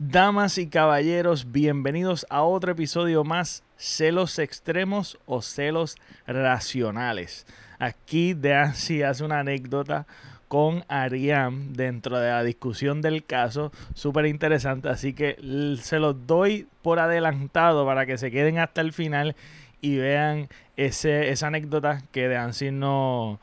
Damas 0.00 0.58
y 0.58 0.66
caballeros, 0.66 1.52
bienvenidos 1.52 2.26
a 2.28 2.42
otro 2.42 2.72
episodio 2.72 3.22
más, 3.22 3.62
celos 3.76 4.40
extremos 4.40 5.20
o 5.24 5.40
celos 5.40 5.94
racionales. 6.26 7.46
Aquí 7.78 8.34
Dancy 8.34 9.04
hace 9.04 9.22
una 9.22 9.38
anécdota 9.38 10.08
con 10.48 10.84
Ariam 10.88 11.74
dentro 11.74 12.18
de 12.18 12.28
la 12.28 12.42
discusión 12.42 13.02
del 13.02 13.24
caso, 13.24 13.70
súper 13.94 14.26
interesante, 14.26 14.88
así 14.88 15.12
que 15.12 15.36
se 15.80 16.00
los 16.00 16.26
doy 16.26 16.66
por 16.82 16.98
adelantado 16.98 17.86
para 17.86 18.04
que 18.04 18.18
se 18.18 18.32
queden 18.32 18.58
hasta 18.58 18.80
el 18.80 18.92
final 18.92 19.36
y 19.80 19.98
vean 19.98 20.48
ese, 20.76 21.30
esa 21.30 21.46
anécdota 21.46 22.02
que 22.10 22.26
Dancy 22.26 22.72
no 22.72 23.38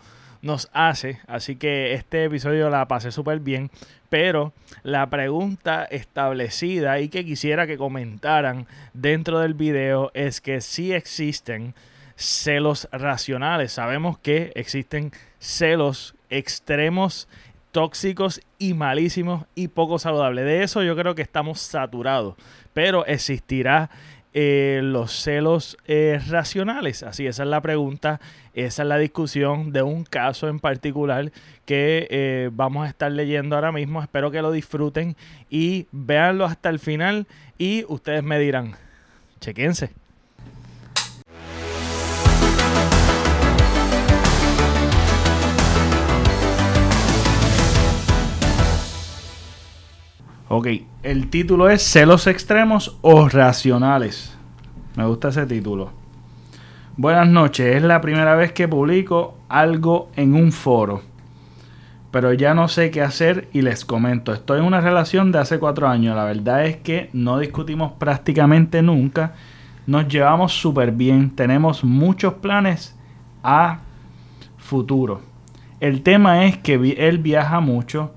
hace. 0.74 1.20
Así 1.28 1.56
que 1.56 1.94
este 1.94 2.26
episodio 2.26 2.70
la 2.70 2.88
pasé 2.88 3.12
súper 3.12 3.40
bien. 3.40 3.72
Pero 4.10 4.54
la 4.84 5.10
pregunta 5.10 5.86
establecida 5.86 7.00
y 7.00 7.10
que 7.10 7.24
quisiera 7.24 7.68
que 7.68 7.78
comentaran 7.78 8.68
dentro 8.94 9.40
del 9.40 9.54
video 9.54 10.12
es 10.14 10.42
que 10.42 10.62
si 10.62 10.92
existen 10.92 11.74
celos 12.22 12.88
racionales. 12.92 13.74
Sabemos 13.74 14.18
que 14.18 14.52
existen 14.56 15.12
celos 15.40 16.16
extremos, 16.30 17.28
tóxicos 17.72 18.42
y 18.58 18.74
malísimos 18.74 19.46
y 19.56 19.70
poco 19.70 20.00
saludables. 20.00 20.46
De 20.46 20.64
eso 20.64 20.84
yo 20.84 20.96
creo 20.96 21.16
que 21.16 21.22
estamos 21.22 21.60
saturados. 21.60 22.36
Pero 22.74 23.06
existirá 23.06 23.90
eh, 24.34 24.82
los 24.84 25.12
celos 25.12 25.78
eh, 25.86 26.20
racionales? 26.28 27.04
Así, 27.04 27.28
esa 27.28 27.44
es 27.44 27.50
la 27.50 27.62
pregunta, 27.62 28.20
esa 28.54 28.84
es 28.84 28.88
la 28.88 28.98
discusión 28.98 29.72
de 29.72 29.82
un 29.82 30.04
caso 30.04 30.48
en 30.48 30.60
particular 30.60 31.32
que 31.66 32.08
eh, 32.10 32.50
vamos 32.54 32.86
a 32.86 32.90
estar 32.90 33.12
leyendo 33.12 33.56
ahora 33.56 33.72
mismo. 33.72 34.02
Espero 34.02 34.32
que 34.32 34.42
lo 34.42 34.52
disfruten 34.52 35.16
y 35.50 35.88
véanlo 35.92 36.46
hasta 36.46 36.70
el 36.70 36.80
final 36.80 37.28
y 37.58 37.86
ustedes 37.88 38.24
me 38.24 38.40
dirán, 38.40 38.76
chequense. 39.40 40.01
Ok, 50.54 50.68
el 51.04 51.30
título 51.30 51.70
es 51.70 51.82
Celos 51.82 52.28
extremos 52.28 52.98
o 53.00 53.30
racionales. 53.30 54.38
Me 54.98 55.06
gusta 55.06 55.30
ese 55.30 55.46
título. 55.46 55.92
Buenas 56.98 57.30
noches, 57.30 57.78
es 57.78 57.82
la 57.82 58.02
primera 58.02 58.36
vez 58.36 58.52
que 58.52 58.68
publico 58.68 59.38
algo 59.48 60.10
en 60.18 60.36
un 60.36 60.52
foro. 60.52 61.04
Pero 62.12 62.34
ya 62.34 62.54
no 62.54 62.68
sé 62.68 62.92
qué 62.92 63.02
hacer 63.02 63.48
y 63.54 63.62
les 63.62 63.86
comento. 63.86 64.34
Estoy 64.34 64.60
en 64.60 64.66
una 64.66 64.82
relación 64.82 65.32
de 65.32 65.40
hace 65.40 65.58
cuatro 65.58 65.88
años. 65.88 66.18
La 66.18 66.26
verdad 66.26 66.66
es 66.66 66.76
que 66.76 67.10
no 67.14 67.40
discutimos 67.40 67.94
prácticamente 67.94 68.82
nunca. 68.82 69.36
Nos 69.88 70.10
llevamos 70.10 70.52
súper 70.52 70.92
bien. 70.92 71.30
Tenemos 71.30 71.86
muchos 71.86 72.34
planes 72.34 72.94
a 73.42 73.80
futuro. 74.58 75.22
El 75.80 76.02
tema 76.02 76.44
es 76.44 76.58
que 76.58 76.74
él 76.98 77.20
viaja 77.20 77.62
mucho 77.62 78.12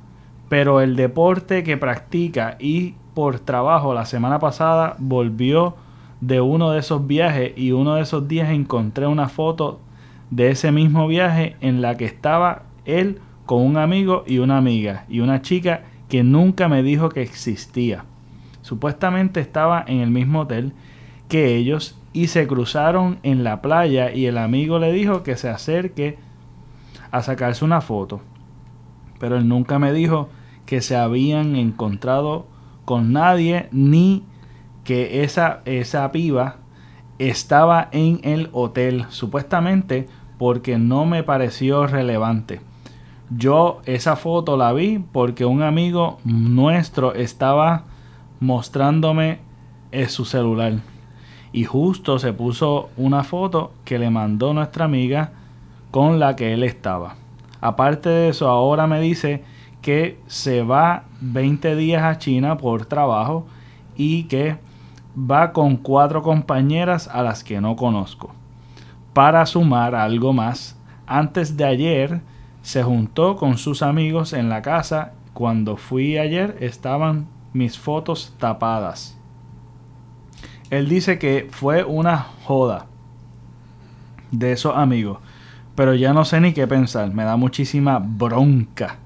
pero 0.48 0.81
el 0.81 0.97
deporte 0.97 1.62
que 1.62 1.77
practica 1.77 2.56
y 2.59 2.95
por 3.14 3.39
trabajo 3.41 3.95
la 3.95 4.05
semana 4.05 4.39
pasada 4.39 4.97
volvió 4.98 5.77
de 6.20 6.41
uno 6.41 6.70
de 6.70 6.81
esos 6.81 7.06
viajes 7.06 7.53
y 7.56 7.73
uno 7.73 7.97
de 7.97 8.03
esos 8.03 8.28
días 8.28 8.51
encontré 8.51 9.06
una 9.06 9.28
foto 9.28 9.81
de 10.31 10.51
ese 10.51 10.73
mismo 10.73 11.06
viaje 11.06 11.56
en 11.61 11.83
la 11.83 11.97
que 11.97 12.06
estaba 12.06 12.62
él 12.84 13.20
con 13.47 13.62
un 13.62 13.77
amigo 13.77 14.25
y 14.27 14.39
una 14.39 14.56
amiga 14.56 15.05
y 15.09 15.20
una 15.20 15.42
chica 15.42 15.83
que 16.09 16.23
nunca 16.23 16.69
me 16.69 16.83
dijo 16.83 17.08
que 17.08 17.23
existía. 17.23 18.05
Supuestamente 18.62 19.41
estaba 19.41 19.84
en 19.86 20.01
el 20.01 20.11
mismo 20.11 20.41
hotel 20.41 20.73
que 21.29 21.56
ellos 21.56 21.98
y 22.12 22.29
se 22.29 22.47
cruzaron 22.47 23.19
en 23.23 23.45
la 23.45 23.61
playa 23.61 24.12
y 24.12 24.27
el 24.27 24.39
amigo 24.39 24.79
le 24.79 24.92
dijo 24.92 25.23
que 25.23 25.36
se 25.36 25.48
acerque 25.48 26.19
a 27.11 27.23
sacarse 27.23 27.64
una 27.64 27.80
foto. 27.80 28.20
Pero 29.18 29.36
él 29.36 29.48
nunca 29.48 29.79
me 29.79 29.92
dijo 29.92 30.29
que 30.67 30.80
se 30.80 30.97
habían 30.97 31.57
encontrado 31.57 32.47
con 32.85 33.13
nadie 33.13 33.69
ni 33.73 34.25
que 34.85 35.25
esa, 35.25 35.63
esa 35.64 36.11
piba 36.13 36.57
estaba 37.19 37.89
en 37.92 38.20
el 38.23 38.48
hotel, 38.52 39.07
supuestamente 39.08 40.08
porque 40.39 40.79
no 40.79 41.07
me 41.07 41.23
pareció 41.23 41.86
relevante. 41.86 42.61
Yo 43.30 43.80
esa 43.86 44.17
foto 44.17 44.57
la 44.57 44.73
vi 44.73 44.98
porque 44.98 45.45
un 45.45 45.63
amigo 45.63 46.19
nuestro 46.24 47.14
estaba 47.14 47.85
mostrándome 48.41 49.39
en 49.92 50.08
su 50.08 50.24
celular. 50.24 50.74
Y 51.53 51.64
justo 51.64 52.19
se 52.19 52.33
puso 52.33 52.91
una 52.97 53.23
foto 53.23 53.73
que 53.85 53.98
le 53.98 54.11
mandó 54.11 54.53
nuestra 54.53 54.85
amiga 54.85 55.33
con 55.91 56.19
la 56.19 56.36
que 56.36 56.53
él 56.53 56.64
estaba. 56.64 57.14
Aparte 57.61 58.08
de 58.08 58.29
eso, 58.29 58.48
ahora 58.48 58.86
me 58.86 59.01
dice 59.01 59.45
que 59.84 60.18
se 60.28 60.62
va 60.62 61.05
20 61.20 61.77
días 61.77 62.02
a 62.02 62.17
China 62.17 62.56
por 62.56 62.86
trabajo 62.86 63.46
y 63.95 64.24
que 64.24 64.56
va 65.14 65.52
con 65.52 65.77
cuatro 65.77 66.22
compañeras 66.22 67.06
a 67.06 67.22
las 67.22 67.45
que 67.45 67.61
no 67.61 67.77
conozco. 67.77 68.33
Para 69.12 69.44
sumar 69.44 69.94
algo 69.94 70.33
más, 70.33 70.80
antes 71.06 71.58
de 71.58 71.67
ayer 71.67 72.23
se 72.62 72.83
juntó 72.83 73.36
con 73.36 73.58
sus 73.58 73.83
amigos 73.83 74.33
en 74.33 74.48
la 74.48 74.62
casa. 74.62 75.12
Cuando 75.34 75.77
fui 75.77 76.17
ayer 76.17 76.56
estaban 76.61 77.27
mis 77.52 77.78
fotos 77.78 78.34
tapadas. 78.39 79.18
Él 80.70 80.89
dice 80.89 81.18
que 81.18 81.46
fue 81.50 81.84
una 81.84 82.27
joda 82.44 82.86
de 84.30 84.52
esos 84.52 84.74
amigos. 84.74 85.18
Pero 85.74 85.94
ya 85.94 86.14
no 86.14 86.24
sé 86.24 86.40
ni 86.40 86.55
qué 86.55 86.67
pensar. 86.67 87.12
Me 87.12 87.24
da 87.24 87.36
muchísima 87.36 87.98
bronca 87.98 89.04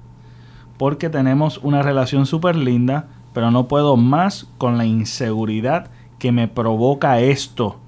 porque 0.79 1.09
tenemos 1.09 1.57
una 1.57 1.83
relación 1.83 2.25
súper 2.25 2.55
linda, 2.55 3.09
pero 3.33 3.51
no 3.51 3.67
puedo 3.67 3.97
más 3.97 4.47
con 4.57 4.77
la 4.77 4.85
inseguridad 4.85 5.91
que 6.19 6.31
me 6.31 6.47
provoca 6.47 7.19
esto. 7.19 7.81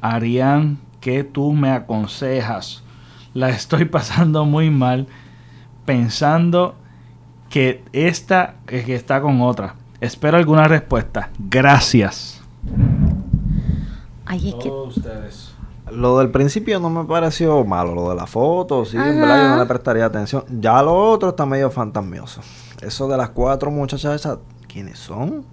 Arián, 0.00 0.78
¿qué 1.00 1.24
tú 1.24 1.52
me 1.54 1.70
aconsejas? 1.72 2.84
La 3.34 3.50
estoy 3.50 3.84
pasando 3.86 4.44
muy 4.44 4.70
mal 4.70 5.08
pensando 5.84 6.76
que 7.50 7.82
esta 7.92 8.54
es 8.68 8.84
que 8.84 8.94
está 8.94 9.20
con 9.20 9.40
otra. 9.40 9.74
Espero 10.00 10.36
alguna 10.36 10.68
respuesta. 10.68 11.30
Gracias. 11.40 12.40
Ay, 14.24 14.50
es 14.50 14.54
que... 14.54 14.70
ustedes. 14.70 15.55
Lo 15.90 16.18
del 16.18 16.30
principio 16.30 16.80
no 16.80 16.90
me 16.90 17.04
pareció 17.04 17.64
malo, 17.64 17.94
lo 17.94 18.10
de 18.10 18.16
la 18.16 18.26
foto, 18.26 18.84
sí, 18.84 18.96
en 18.96 19.20
verdad 19.20 19.42
yo 19.42 19.48
no 19.50 19.58
le 19.58 19.66
prestaría 19.66 20.04
atención. 20.04 20.44
Ya 20.48 20.82
lo 20.82 20.94
otro 20.94 21.30
está 21.30 21.46
medio 21.46 21.70
fantasmioso. 21.70 22.40
Eso 22.82 23.06
de 23.08 23.16
las 23.16 23.30
cuatro 23.30 23.70
muchachas 23.70 24.16
esas, 24.16 24.38
¿quiénes 24.66 24.98
son? 24.98 25.44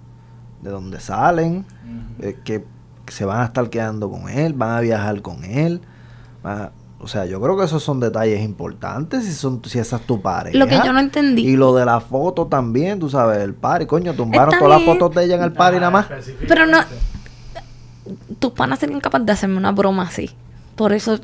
¿De 0.60 0.70
dónde 0.70 0.98
salen? 0.98 1.64
Eh, 2.18 2.36
que 2.44 2.64
se 3.06 3.24
van 3.24 3.42
a 3.42 3.44
estar 3.44 3.70
quedando 3.70 4.10
con 4.10 4.28
él, 4.28 4.54
van 4.54 4.70
a 4.70 4.80
viajar 4.80 5.22
con 5.22 5.44
él. 5.44 5.80
o 6.98 7.06
sea, 7.06 7.26
yo 7.26 7.40
creo 7.40 7.56
que 7.56 7.64
esos 7.64 7.84
son 7.84 8.00
detalles 8.00 8.42
importantes 8.42 9.24
si 9.24 9.32
son 9.32 9.62
si 9.64 9.78
esa 9.78 9.96
es 9.96 10.02
tu 10.02 10.20
pareja. 10.20 10.58
Lo 10.58 10.66
que 10.66 10.80
yo 10.84 10.92
no 10.92 10.98
entendí. 10.98 11.46
Y 11.46 11.56
lo 11.56 11.76
de 11.76 11.84
la 11.84 12.00
foto 12.00 12.48
también, 12.48 12.98
tú 12.98 13.08
sabes, 13.08 13.38
el 13.38 13.54
party, 13.54 13.86
coño, 13.86 14.14
tumbaron 14.14 14.58
todas 14.58 14.80
las 14.80 14.84
fotos 14.84 15.14
de 15.14 15.26
ella 15.26 15.36
en 15.36 15.42
el 15.44 15.52
party 15.52 15.76
nada 15.76 15.90
más. 15.92 16.06
Pero 16.48 16.66
no 16.66 16.78
tus 18.38 18.52
panas 18.52 18.78
serían 18.78 19.00
capaces 19.00 19.26
de 19.26 19.32
hacerme 19.32 19.56
una 19.56 19.72
broma 19.72 20.04
así. 20.04 20.30
Por 20.76 20.92
eso 20.92 21.18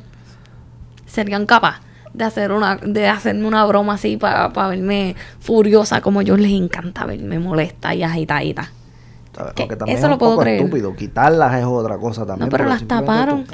serían 1.05 1.45
capaces 1.45 1.81
de 2.13 2.23
hacer 2.25 2.51
una 2.51 2.75
de 2.75 3.07
hacerme 3.07 3.47
una 3.47 3.65
broma 3.65 3.93
así 3.93 4.17
para 4.17 4.47
verme 4.49 5.15
furiosa 5.39 6.01
como 6.01 6.21
ellos 6.21 6.39
les 6.39 6.51
encanta 6.51 7.05
verme 7.05 7.39
molesta 7.39 7.95
y 7.95 8.03
agitadita. 8.03 8.71
eso 9.87 10.09
lo 10.09 10.17
puedo 10.17 10.37
creer. 10.37 10.61
estúpido. 10.61 10.95
Quitarlas 10.95 11.55
es 11.55 11.65
otra 11.65 11.97
cosa 11.97 12.25
también. 12.25 12.49
No, 12.49 12.51
pero 12.51 12.65
las 12.67 12.85
taparon. 12.85 13.45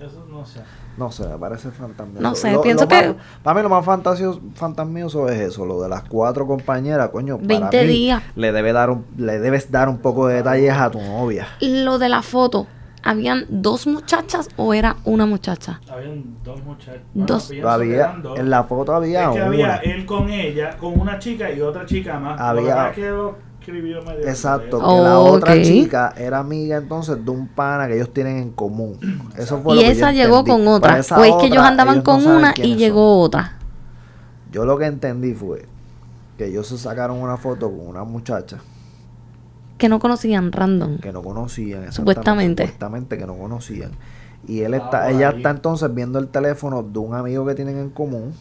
Eso 0.00 0.26
no 0.30 0.44
sé. 0.46 0.60
No 0.96 1.10
sé, 1.10 1.26
me 1.26 1.38
parece 1.38 1.70
fantasmioso. 1.70 2.22
No 2.22 2.34
sé, 2.34 2.56
pienso 2.62 2.86
que... 2.86 3.14
para 3.42 3.56
mí 3.56 3.62
lo 3.62 3.68
más 3.68 3.84
fantasioso, 3.84 4.40
fantasmioso 4.54 5.28
es 5.28 5.40
eso, 5.40 5.66
lo 5.66 5.82
de 5.82 5.88
las 5.88 6.04
cuatro 6.04 6.46
compañeras, 6.46 7.10
coño. 7.10 7.38
20 7.40 7.86
días. 7.86 8.22
Le, 8.36 8.52
debe 8.52 8.72
dar 8.72 8.90
un, 8.90 9.04
le 9.16 9.38
debes 9.40 9.70
dar 9.70 9.88
un 9.88 9.98
poco 9.98 10.28
de 10.28 10.36
detalles 10.36 10.72
a 10.72 10.90
tu 10.90 11.00
novia. 11.00 11.48
Lo 11.60 11.98
de 11.98 12.08
la 12.08 12.22
foto, 12.22 12.66
¿habían 13.02 13.46
dos 13.48 13.86
muchachas 13.86 14.48
o 14.56 14.72
era 14.72 14.96
una 15.04 15.26
muchacha? 15.26 15.80
Habían 15.90 16.36
dos 16.44 16.62
muchachas. 16.64 17.02
dos. 17.12 17.52
Había, 17.64 18.16
en 18.36 18.50
la 18.50 18.64
foto 18.64 18.94
había 18.94 19.24
es 19.24 19.30
que 19.30 19.40
había 19.40 19.76
él 19.76 20.06
con 20.06 20.30
ella, 20.30 20.76
con 20.76 20.98
una 20.98 21.18
chica 21.18 21.50
y 21.50 21.60
otra 21.60 21.84
chica 21.84 22.18
más. 22.18 22.40
Había... 22.40 22.92
Exacto, 24.22 24.78
que 24.78 25.02
la 25.02 25.18
otra 25.18 25.62
chica 25.62 26.14
era 26.16 26.38
amiga 26.38 26.76
entonces 26.76 27.24
de 27.24 27.30
un 27.30 27.48
pana 27.48 27.86
que 27.86 27.96
ellos 27.96 28.12
tienen 28.12 28.38
en 28.38 28.50
común. 28.50 28.98
Eso 29.36 29.60
fue 29.62 29.76
y 29.76 29.84
esa 29.84 30.12
llegó 30.12 30.44
con 30.44 30.66
otra. 30.68 30.94
O 31.16 31.24
es 31.24 31.34
que 31.40 31.46
ellos 31.46 31.62
andaban 31.62 32.02
con 32.02 32.26
una 32.26 32.54
y 32.56 32.76
llegó 32.76 33.20
otra. 33.20 33.58
Yo 34.50 34.64
lo 34.64 34.78
que 34.78 34.86
entendí 34.86 35.34
fue 35.34 35.66
que 36.38 36.46
ellos 36.46 36.66
se 36.68 36.78
sacaron 36.78 37.18
una 37.20 37.36
foto 37.36 37.70
con 37.70 37.86
una 37.86 38.04
muchacha 38.04 38.58
Que 39.78 39.88
no 39.88 39.98
conocían 39.98 40.52
random. 40.52 40.98
que 40.98 41.12
no 41.12 41.22
conocían. 41.22 41.92
Supuestamente. 41.92 42.64
Supuestamente 42.64 43.18
que 43.18 43.26
no 43.26 43.36
conocían. 43.36 43.92
Y 44.46 44.60
él 44.60 44.74
está, 44.74 45.10
ella 45.10 45.30
ahí. 45.30 45.36
está 45.38 45.50
entonces 45.50 45.92
viendo 45.94 46.18
el 46.18 46.28
teléfono 46.28 46.82
de 46.82 46.98
un 46.98 47.14
amigo 47.14 47.46
que 47.46 47.54
tienen 47.54 47.78
en 47.78 47.90
común. 47.90 48.34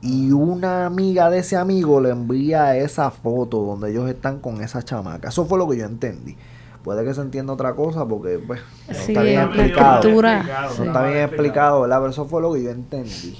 Y 0.00 0.30
una 0.32 0.86
amiga 0.86 1.28
de 1.28 1.38
ese 1.40 1.56
amigo 1.56 2.00
le 2.00 2.10
envía 2.10 2.76
esa 2.76 3.10
foto 3.10 3.58
donde 3.62 3.90
ellos 3.90 4.08
están 4.08 4.38
con 4.38 4.62
esa 4.62 4.82
chamaca. 4.82 5.28
Eso 5.28 5.44
fue 5.46 5.58
lo 5.58 5.68
que 5.68 5.76
yo 5.78 5.86
entendí. 5.86 6.36
Puede 6.84 7.04
que 7.04 7.12
se 7.12 7.20
entienda 7.20 7.52
otra 7.52 7.74
cosa 7.74 8.06
porque 8.06 8.38
pues, 8.38 8.60
no 8.88 8.94
Sí, 8.94 9.00
está 9.12 9.22
bien 9.22 9.36
la 9.36 9.42
explicado. 9.44 9.94
estructura, 9.96 10.42
No 10.78 10.84
está 10.84 11.02
bien 11.06 11.18
explicado, 11.24 11.80
¿verdad? 11.82 11.98
Pero 11.98 12.10
eso 12.10 12.24
fue 12.26 12.40
lo 12.40 12.52
que 12.52 12.62
yo 12.62 12.70
entendí. 12.70 13.36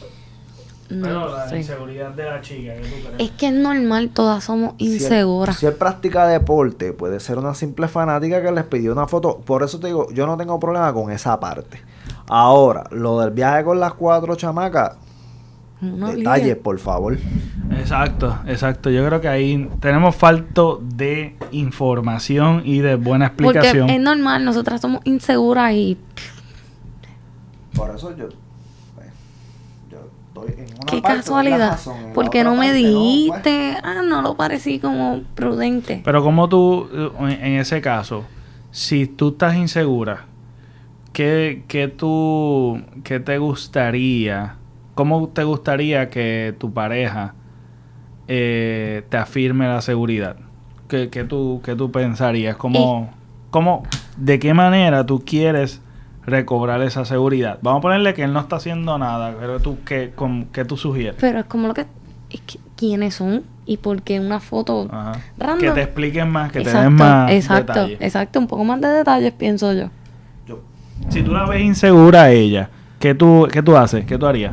Pero 0.89 1.29
la 1.37 1.55
inseguridad 1.57 2.11
de 2.13 2.25
la 2.25 2.41
chica, 2.41 2.73
¿qué 2.75 2.81
tú 2.81 2.89
crees? 3.09 3.15
Es 3.19 3.31
que 3.37 3.49
es 3.49 3.53
normal, 3.53 4.11
todas 4.13 4.43
somos 4.43 4.73
Si 4.79 4.87
él- 4.87 4.93
inseguras. 4.95 5.57
Si 5.59 5.67
él, 5.67 5.75
practica 5.75 6.27
deporte, 6.27 6.93
puede 6.95 7.21
ser 7.21 7.39
una 7.39 7.55
simple 7.55 7.89
fanática 7.89 8.43
que 8.43 8.51
les 8.51 8.65
pidió 8.65 8.93
una 8.93 9.07
foto. 9.07 9.39
Por 9.45 9.63
eso 9.63 9.79
te 9.79 9.89
digo, 9.89 10.11
yo 10.13 10.27
no 10.27 10.37
tengo 10.39 10.59
problema 10.59 10.93
con 10.95 11.13
esa 11.13 11.39
parte. 11.39 11.81
Ahora, 12.27 12.85
lo 12.91 13.21
del 13.21 13.31
viaje 13.33 13.65
con 13.65 13.79
las 13.79 13.93
cuatro 13.95 14.35
chamacas, 14.35 14.97
No 15.81 16.09
detalles, 16.13 16.43
olvides. 16.43 16.57
por 16.57 16.79
favor. 16.79 17.19
Exacto, 17.79 18.39
exacto. 18.47 18.91
Yo 18.91 19.07
creo 19.07 19.21
que 19.21 19.29
ahí 19.29 19.69
tenemos 19.81 20.17
falto 20.17 20.83
de 20.83 21.37
información 21.53 22.63
y 22.65 22.79
de 22.81 22.97
buena 22.97 23.33
Porque 23.37 23.59
explicación. 23.59 23.91
es 23.91 24.01
normal, 24.01 24.45
nosotras 24.45 24.81
somos 24.81 25.01
inseguras 25.05 25.73
y 25.75 25.97
Por 27.75 27.95
eso 27.95 28.17
yo, 28.17 28.29
pues, 28.97 29.07
yo 29.91 29.99
estoy 30.29 30.65
en 30.65 30.75
una 30.75 30.85
qué 30.87 31.01
parte 31.01 31.17
casualidad. 31.19 31.71
razón, 31.73 31.97
en 31.99 32.07
la 32.09 32.13
Porque 32.13 32.43
no 32.45 32.57
me 32.57 32.67
parte 32.69 32.83
no, 32.83 32.89
pues. 32.91 33.45
dijiste, 33.45 33.77
ah, 33.85 34.03
no 34.05 34.23
lo 34.23 34.35
parecí 34.37 34.81
como 34.81 35.21
prudente. 35.37 36.01
Pero 36.05 36.23
como 36.25 36.49
tú, 36.49 36.89
eh, 36.93 37.39
en 37.41 37.53
ese 37.61 37.81
caso, 37.81 38.25
si 38.73 39.07
tú 39.07 39.29
estás 39.29 39.55
insegura, 39.55 40.25
¿qué, 41.13 41.63
qué 41.69 41.87
tú, 41.89 42.83
qué 43.05 43.21
te 43.21 43.39
gustaría, 43.39 44.57
cómo 44.99 45.29
te 45.29 45.45
gustaría 45.45 46.11
que 46.11 46.57
tu 46.59 46.73
pareja 46.73 47.35
eh, 48.27 49.05
te 49.09 49.17
afirme 49.17 49.69
la 49.69 49.81
seguridad? 49.81 50.35
¿Qué, 50.89 51.09
qué 51.09 51.23
tú, 51.23 51.61
qué 51.63 51.77
tú 51.77 51.93
pensarías? 51.93 52.57
¿Cómo, 52.57 53.09
cómo, 53.51 53.85
¿De 54.17 54.41
qué 54.41 54.55
manera 54.55 55.07
tú 55.07 55.23
quieres 55.25 55.81
recobrar 56.27 56.83
esa 56.83 57.05
seguridad? 57.05 57.61
Vamos 57.63 57.79
a 57.79 57.83
ponerle 57.83 58.13
que 58.13 58.25
él 58.25 58.33
no 58.33 58.41
está 58.41 58.57
haciendo 58.57 58.99
nada, 58.99 59.37
pero 59.39 59.61
tú, 59.61 59.79
¿qué, 59.87 60.11
con- 60.17 60.47
qué 60.47 60.65
tú 60.65 60.77
sugieres? 60.77 61.15
Pero 61.21 61.39
es 61.39 61.45
como 61.45 61.69
lo 61.69 61.75
que, 61.75 61.87
es 62.31 62.41
que 62.41 62.59
¿quiénes 62.75 63.15
son? 63.15 63.45
Y 63.67 63.77
porque 63.77 64.19
una 64.19 64.41
foto 64.41 64.89
Ajá. 64.91 65.13
random. 65.39 65.61
Que 65.61 65.71
te 65.71 65.83
expliquen 65.83 66.29
más, 66.29 66.51
que 66.51 66.61
te 66.61 66.71
den 66.73 66.93
más 66.93 67.31
exacto, 67.31 67.75
detalles. 67.75 68.01
exacto, 68.01 68.41
un 68.41 68.49
poco 68.49 68.65
más 68.65 68.81
de 68.81 68.89
detalles 68.89 69.33
pienso 69.33 69.73
yo. 69.75 69.91
Yo, 70.49 70.59
Si 71.09 71.23
tú 71.23 71.33
la 71.35 71.47
ves 71.47 71.61
insegura 71.61 72.23
a 72.25 72.31
ella, 72.33 72.69
¿qué 72.99 73.15
tú, 73.15 73.47
qué 73.53 73.63
tú 73.63 73.77
haces? 73.77 74.05
¿Qué 74.05 74.19
tú 74.19 74.27
harías? 74.27 74.53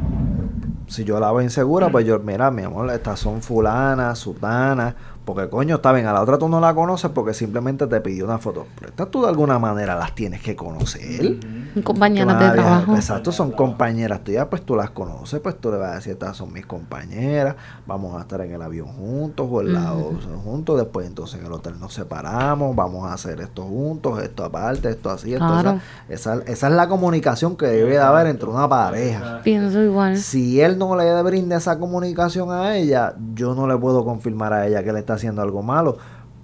Si 0.95 1.03
yo 1.03 1.19
la 1.19 1.31
veo 1.31 1.41
insegura, 1.41 1.89
pues 1.89 2.05
yo, 2.05 2.19
mira, 2.19 2.49
mi 2.51 2.63
amor, 2.63 2.89
estas 2.89 3.19
son 3.19 3.41
fulanas, 3.41 4.17
sutanas, 4.17 4.95
porque 5.25 5.49
coño, 5.49 5.75
está 5.75 5.91
bien, 5.91 6.05
a 6.07 6.13
la 6.13 6.21
otra 6.21 6.37
tú 6.37 6.47
no 6.47 6.59
la 6.59 6.73
conoces 6.75 7.11
porque 7.11 7.33
simplemente 7.33 7.87
te 7.87 7.99
pidió 8.01 8.25
una 8.25 8.37
foto. 8.37 8.67
Pero 8.75 8.89
estas 8.89 9.09
tú 9.11 9.23
de 9.23 9.29
alguna 9.29 9.59
manera 9.59 9.95
las 9.95 10.13
tienes 10.15 10.41
que 10.41 10.55
conocer. 10.55 11.37
Compañeras 11.83 12.39
de 12.39 12.51
trabajo. 12.51 12.95
Exacto, 12.95 13.31
son 13.31 13.51
compañeras 13.51 14.23
tuyas, 14.23 14.47
pues 14.49 14.61
tú 14.61 14.75
las 14.75 14.91
conoces, 14.91 15.39
pues 15.41 15.59
tú 15.59 15.71
le 15.71 15.77
vas 15.77 15.91
a 15.91 15.95
decir, 15.95 16.13
estas 16.13 16.37
son 16.37 16.53
mis 16.53 16.65
compañeras, 16.65 17.55
vamos 17.85 18.15
a 18.17 18.21
estar 18.21 18.39
en 18.41 18.51
el 18.53 18.61
avión 18.61 18.87
juntos 18.87 19.47
o 19.51 19.61
en 19.61 19.73
la 19.73 19.93
o- 19.93 20.17
juntos, 20.43 20.77
después 20.77 21.05
entonces 21.07 21.39
en 21.39 21.45
el 21.47 21.51
hotel 21.51 21.79
nos 21.79 21.93
separamos, 21.93 22.75
vamos 22.75 23.09
a 23.09 23.13
hacer 23.13 23.41
esto 23.41 23.63
juntos, 23.63 24.21
esto 24.23 24.45
aparte, 24.45 24.89
esto 24.89 25.09
así, 25.09 25.33
esto 25.33 25.45
Claro. 25.47 25.69
así. 25.71 25.79
Esa, 26.13 26.35
esa 26.45 26.67
es 26.67 26.73
la 26.73 26.87
comunicación 26.87 27.57
que 27.57 27.65
debe 27.65 27.91
de 27.91 27.99
haber 27.99 28.27
entre 28.27 28.47
una 28.49 28.69
pareja. 28.69 29.41
Pienso 29.43 29.81
igual. 29.81 30.17
Si 30.17 30.61
él 30.61 30.77
no 30.77 30.95
le 30.95 31.21
brinda 31.23 31.57
esa 31.57 31.77
comunicación 31.79 32.51
a 32.51 32.75
ella, 32.77 33.15
yo 33.33 33.53
no 33.55 33.67
le 33.67 33.75
puedo 33.77 34.05
confirmar 34.05 34.53
a 34.53 34.67
ella 34.67 34.83
que 34.83 34.93
le 34.93 34.99
está 34.99 35.14
haciendo 35.15 35.41
algo 35.41 35.63
malo. 35.63 35.97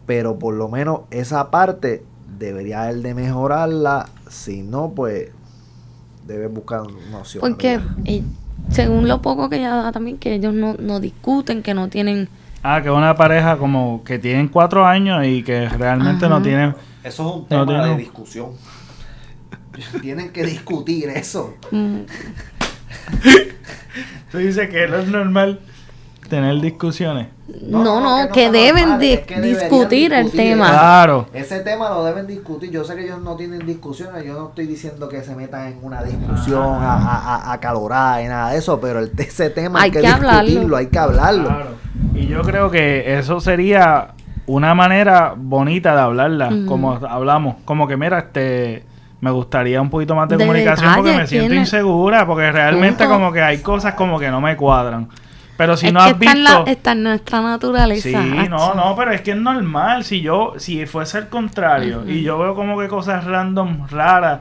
Pero 0.06 0.40
por 0.40 0.56
lo 0.56 0.68
menos 0.68 1.02
esa 1.12 1.52
parte 1.52 2.04
debería 2.38 2.90
él 2.90 3.04
de 3.04 3.14
mejorarla. 3.14 4.10
Si 4.30 4.64
no, 4.64 4.92
pues 4.92 5.30
debe 6.26 6.48
buscar 6.48 6.82
una 6.82 7.20
opción. 7.20 7.42
Porque 7.42 7.80
eh, 8.06 8.24
según 8.70 9.08
lo 9.08 9.22
poco 9.22 9.50
que 9.50 9.58
ella 9.58 9.76
da 9.76 9.92
también, 9.92 10.18
que 10.18 10.34
ellos 10.34 10.54
no, 10.54 10.76
no 10.80 11.00
discuten, 11.00 11.64
que 11.64 11.74
no 11.74 11.90
tienen... 11.90 12.30
Ah, 12.64 12.82
que 12.84 12.92
una 12.92 13.16
pareja 13.16 13.58
como 13.58 14.04
que 14.04 14.20
tienen 14.20 14.48
cuatro 14.48 14.86
años 14.86 15.26
y 15.26 15.44
que 15.44 15.68
realmente 15.68 16.30
no 16.30 16.42
tienen... 16.42 16.76
Eso 17.04 17.24
es 17.28 17.36
un 17.36 17.48
No 17.58 17.66
tema 17.66 17.88
de 17.88 17.98
discusión. 17.98 18.52
Tienen 20.02 20.32
que 20.32 20.46
discutir 20.46 21.10
eso. 21.10 21.56
mm, 21.72 22.02
Tú 24.32 24.38
dices 24.38 24.70
que 24.70 24.88
no 24.88 24.98
es 24.98 25.08
normal 25.08 25.60
tener 26.32 26.60
discusiones. 26.62 27.28
no, 27.68 27.84
no, 27.84 28.00
no, 28.00 28.28
que, 28.30 28.34
que 28.34 28.46
no 28.48 28.52
sea 28.54 28.62
deben 28.64 28.82
normal, 28.84 29.00
di- 29.00 29.12
es 29.14 29.20
que 29.20 29.36
deberían 29.36 29.60
discutir 29.60 30.14
el 30.14 30.32
tema. 30.32 30.70
Claro. 30.70 31.28
Ese 31.34 31.60
tema 31.60 31.90
lo 31.90 32.04
deben 32.04 32.26
discutir. 32.26 32.72
Yo 32.72 32.84
sé 32.84 32.96
que 32.96 33.04
ellos 33.04 33.22
no 33.22 33.36
tienen 33.36 33.66
discusiones. 33.66 34.24
Yo 34.26 34.34
no 34.34 34.48
estoy 34.50 34.66
diciendo 34.66 35.08
que 35.10 35.22
se 35.22 35.36
metan 35.36 35.68
en 35.68 35.80
una 35.84 36.02
discusión 36.02 36.64
a, 36.82 36.94
a, 36.96 37.36
a- 37.36 37.54
acalorada 37.54 38.24
y 38.24 38.28
nada 38.28 38.52
de 38.52 38.58
eso. 38.58 38.80
Pero 38.82 39.00
el, 39.00 39.12
ese 39.18 39.50
tema 39.52 39.80
hay, 39.82 39.86
Hay 39.86 39.92
que, 39.92 40.02
que 40.02 40.08
hablarlo. 40.08 40.42
discutirlo, 40.48 40.78
hay 40.78 40.88
que 40.88 41.00
hablarlo. 41.00 41.44
Claro. 41.50 41.70
Y 42.16 42.26
yo 42.28 42.42
creo 42.42 42.72
que 42.72 43.20
eso 43.20 43.40
sería 43.42 44.14
una 44.48 44.74
manera 44.74 45.34
bonita 45.38 45.94
de 45.94 46.02
hablarla, 46.02 46.48
Ujú. 46.48 46.66
como 46.66 46.94
hablamos, 47.08 47.58
como 47.66 47.88
que 47.88 47.96
mira, 47.98 48.18
este 48.20 48.86
me 49.20 49.30
gustaría 49.30 49.80
un 49.80 49.90
poquito 49.92 50.16
más 50.16 50.28
de, 50.30 50.36
De 50.36 50.44
comunicación 50.46 50.96
porque 50.96 51.16
me 51.16 51.28
siento 51.28 51.54
insegura, 51.54 52.26
porque 52.26 52.52
realmente 52.52 53.04
Punto. 53.04 53.14
como 53.20 53.32
que 53.32 53.40
hay 53.42 53.60
cosas 53.60 53.94
como 53.94 54.18
que 54.20 54.30
no 54.32 54.42
me 54.42 54.58
cuadran. 54.58 55.10
Pero 55.62 55.78
si 55.78 55.86
es 55.86 55.94
no 55.94 56.00
has 56.00 56.12
está, 56.14 56.32
en 56.32 56.38
visto 56.38 56.64
la, 56.66 56.72
está 56.72 56.92
en 56.94 57.04
nuestra 57.04 57.42
naturaleza. 57.44 58.10
Sí, 58.10 58.50
no, 58.50 58.74
no, 58.74 58.96
pero 58.96 59.12
es 59.12 59.22
que 59.22 59.30
es 59.30 59.38
normal. 59.38 60.04
Si 60.04 60.20
yo, 60.20 60.56
si 60.58 60.88
fuese 60.88 61.20
el 61.20 61.28
contrario, 61.28 62.00
Ujú. 62.00 62.10
y 62.10 62.24
yo 62.24 62.40
veo 62.40 62.56
como 62.56 62.80
que 62.80 62.88
cosas 62.88 63.26
random, 63.26 63.88
raras, 63.88 64.40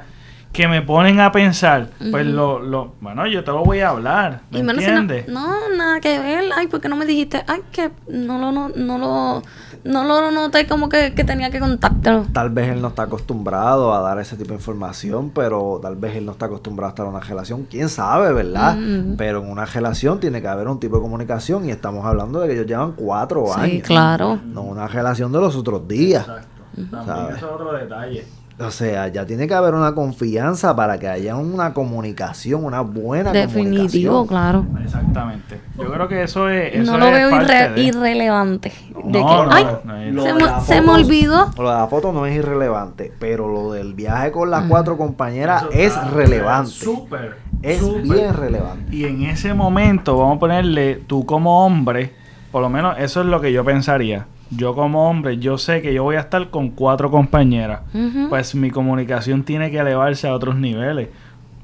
que 0.53 0.67
me 0.67 0.83
ponen 0.83 1.21
a 1.21 1.31
pensar, 1.31 1.91
pues 2.11 2.27
lo, 2.27 2.59
lo, 2.59 2.95
bueno, 3.01 3.25
yo 3.29 3.45
te 3.45 3.53
lo 3.53 3.63
voy 3.65 3.81
a 3.81 3.91
hablar, 3.91 4.41
¿me 4.51 4.59
Y 4.59 4.63
menos 4.65 4.83
si 4.83 4.91
no, 4.91 4.99
entiendes? 4.99 5.29
no, 5.29 5.55
nada 5.77 6.01
que 6.01 6.19
ver. 6.19 6.45
Ay, 6.57 6.67
¿por 6.67 6.81
qué 6.81 6.89
no 6.89 6.97
me 6.97 7.07
dijiste? 7.07 7.45
Ay, 7.47 7.61
que 7.71 7.93
no 8.09 8.37
lo, 8.39 8.51
no, 8.51 8.69
no 8.75 8.99
lo, 8.99 9.43
no 9.85 10.05
lo 10.05 10.31
noté 10.33 10.67
como 10.67 10.89
que, 10.89 11.15
que 11.15 11.23
tenía 11.23 11.51
que 11.51 11.61
contactarlo. 11.61 12.27
Tal 12.33 12.51
vez 12.51 12.69
él 12.71 12.83
no 12.83 12.89
está 12.89 13.05
acostumbrado 13.05 13.95
a 13.95 14.01
dar 14.01 14.19
ese 14.19 14.37
tipo 14.37 14.49
de 14.49 14.57
información, 14.57 15.31
pero 15.33 15.79
tal 15.81 15.95
vez 15.95 16.17
él 16.17 16.27
no 16.27 16.33
está 16.33 16.47
acostumbrado 16.47 16.89
a 16.89 16.91
estar 16.91 17.07
en 17.07 17.13
una 17.13 17.21
relación. 17.21 17.67
Quién 17.71 17.89
sabe, 17.89 18.33
¿verdad? 18.33 18.77
Pero 19.17 19.43
en 19.45 19.51
una 19.53 19.67
relación 19.67 20.19
tiene 20.19 20.43
que 20.43 20.49
haber 20.49 20.67
un 20.67 20.81
tipo 20.81 20.97
de 20.97 21.03
comunicación 21.03 21.65
y 21.65 21.71
estamos 21.71 22.05
hablando 22.05 22.41
de 22.41 22.49
que 22.49 22.55
ellos 22.55 22.67
llevan 22.67 22.93
cuatro 22.97 23.45
Sí, 23.55 23.61
años. 23.61 23.87
claro. 23.87 24.41
No 24.45 24.63
una 24.63 24.89
relación 24.89 25.31
de 25.31 25.39
los 25.41 25.55
otros 25.55 25.87
días. 25.87 26.23
Exacto. 26.27 26.49
También 26.91 27.07
¿Sabes? 27.07 27.37
eso 27.37 27.47
es 27.47 27.53
otro 27.53 27.73
detalle. 27.73 28.27
O 28.61 28.71
sea, 28.71 29.09
ya 29.09 29.25
tiene 29.27 29.49
que 29.49 29.55
haber 29.55 29.75
una 29.75 29.95
confianza 29.95 30.77
para 30.77 30.99
que 30.99 31.09
haya 31.09 31.37
una 31.37 31.73
comunicación, 31.73 32.65
una 32.65 32.81
buena 32.83 33.33
Definitivo, 33.33 34.25
comunicación. 34.25 34.27
claro. 34.27 34.67
Exactamente. 34.85 35.61
Yo 35.79 35.91
creo 35.91 36.09
que 36.09 36.23
eso 36.23 36.49
es. 36.49 36.75
Eso 36.75 36.93
no 36.93 36.99
lo 36.99 37.07
es 37.07 37.13
veo 37.15 37.31
parte 37.31 37.53
irre- 37.55 37.75
de- 37.75 37.83
irrelevante. 37.83 38.73
De 39.05 39.21
No, 39.21 39.27
que, 39.29 39.47
no, 39.47 39.49
ay, 39.51 40.11
no 40.13 40.23
se, 40.23 40.29
de 40.29 40.35
me, 40.35 40.61
se 40.61 40.81
olvidó. 40.81 41.51
Lo 41.57 41.71
de 41.71 41.77
la 41.77 41.87
foto 41.87 42.13
no 42.13 42.27
es 42.27 42.37
irrelevante, 42.37 43.13
pero 43.19 43.49
lo 43.49 43.73
del 43.73 43.95
viaje 43.95 44.31
con 44.31 44.51
las 44.51 44.65
cuatro 44.67 44.97
compañeras 44.99 45.63
Eso 45.63 45.73
es 45.73 45.87
está 45.95 46.05
relevante. 46.11 46.71
Súper. 46.71 47.37
Es 47.63 47.83
bien 48.03 48.33
relevante. 48.35 48.95
Y 48.95 49.05
en 49.05 49.23
ese 49.25 49.55
momento, 49.55 50.17
vamos 50.19 50.37
a 50.37 50.41
ponerle, 50.41 50.97
tú 51.07 51.25
como 51.27 51.65
hombre, 51.65 52.15
por 52.53 52.63
lo 52.63 52.69
menos 52.71 52.97
eso 52.99 53.21
es 53.21 53.27
lo 53.27 53.41
que 53.41 53.53
yo 53.53 53.65
pensaría. 53.65 54.27
Yo 54.51 54.75
como 54.75 55.09
hombre, 55.09 55.39
yo 55.39 55.59
sé 55.59 55.81
que 55.81 55.95
yo 55.95 56.03
voy 56.03 56.17
a 56.17 56.21
estar 56.21 56.51
con 56.51 56.71
cuatro 56.71 57.11
compañeras. 57.11 57.83
Pues 58.29 58.55
mi 58.55 58.71
comunicación 58.71 59.45
tiene 59.45 59.71
que 59.71 59.79
elevarse 59.79 60.27
a 60.29 60.35
otros 60.35 60.57
niveles. 60.57 61.09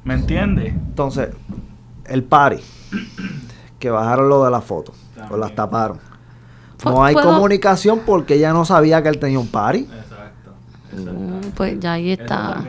¿Me 0.04 0.14
entiendes? 0.14 0.72
Entonces, 0.72 1.30
el 2.06 2.22
party, 2.22 2.62
que 3.80 3.90
bajaron 3.90 4.28
lo 4.28 4.44
de 4.44 4.50
la 4.52 4.60
foto, 4.60 4.92
o 5.30 5.36
las 5.36 5.54
taparon. 5.54 5.98
No 6.84 7.02
hay 7.04 7.14
puedo- 7.14 7.32
comunicación 7.32 8.02
porque 8.06 8.34
ella 8.34 8.52
no 8.52 8.64
sabía 8.64 9.02
que 9.02 9.08
él 9.08 9.18
tenía 9.18 9.40
un 9.40 9.48
party. 9.48 9.80
Exacto. 9.80 10.52
Mm, 10.92 11.50
pues 11.56 11.80
ya 11.80 11.94
ahí 11.94 12.12
está. 12.12 12.62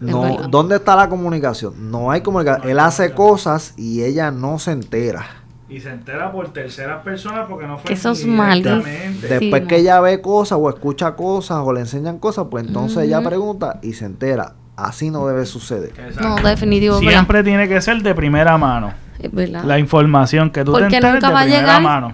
No. 0.00 0.48
¿Dónde 0.48 0.76
está 0.76 0.96
la 0.96 1.08
comunicación? 1.08 1.90
No 1.90 2.10
hay 2.10 2.20
comunicación. 2.22 2.68
Él 2.70 2.78
hace 2.80 3.12
cosas 3.12 3.74
y 3.76 4.02
ella 4.02 4.30
no 4.30 4.58
se 4.58 4.72
entera. 4.72 5.24
Y 5.68 5.80
se 5.80 5.90
entera 5.90 6.32
por 6.32 6.48
terceras 6.52 7.02
personas 7.02 7.46
porque 7.48 7.66
no 7.66 7.76
fue 7.78 7.88
Que 7.88 7.92
eso 7.94 8.12
es. 8.12 8.18
Sí, 8.20 9.26
Después 9.28 9.62
no. 9.62 9.68
que 9.68 9.76
ella 9.76 10.00
ve 10.00 10.20
cosas 10.22 10.58
o 10.60 10.68
escucha 10.70 11.14
cosas 11.14 11.58
o 11.62 11.72
le 11.72 11.80
enseñan 11.80 12.18
cosas, 12.18 12.46
pues 12.50 12.66
entonces 12.66 13.04
ella 13.04 13.18
Ujú. 13.20 13.28
pregunta 13.28 13.78
y 13.82 13.92
se 13.92 14.06
entera. 14.06 14.54
Así 14.76 15.10
no 15.10 15.26
debe 15.26 15.44
suceder. 15.44 15.90
Exacto. 15.90 16.22
No, 16.40 16.48
definitivo, 16.48 16.94
¿verdad? 17.00 17.10
Siempre 17.10 17.42
tiene 17.42 17.68
que 17.68 17.80
ser 17.80 18.00
de 18.02 18.14
primera 18.14 18.56
mano. 18.56 18.92
Verdad. 19.32 19.64
La 19.64 19.78
información 19.78 20.50
que 20.50 20.64
tú 20.64 20.72
te 20.72 20.80
Porque 20.80 20.96
enteres 20.96 21.14
nunca 21.14 21.28
de 21.28 21.34
va 21.34 21.40
a 21.40 21.44
primera 21.44 21.60
llegar. 21.62 21.82
mano. 21.82 22.12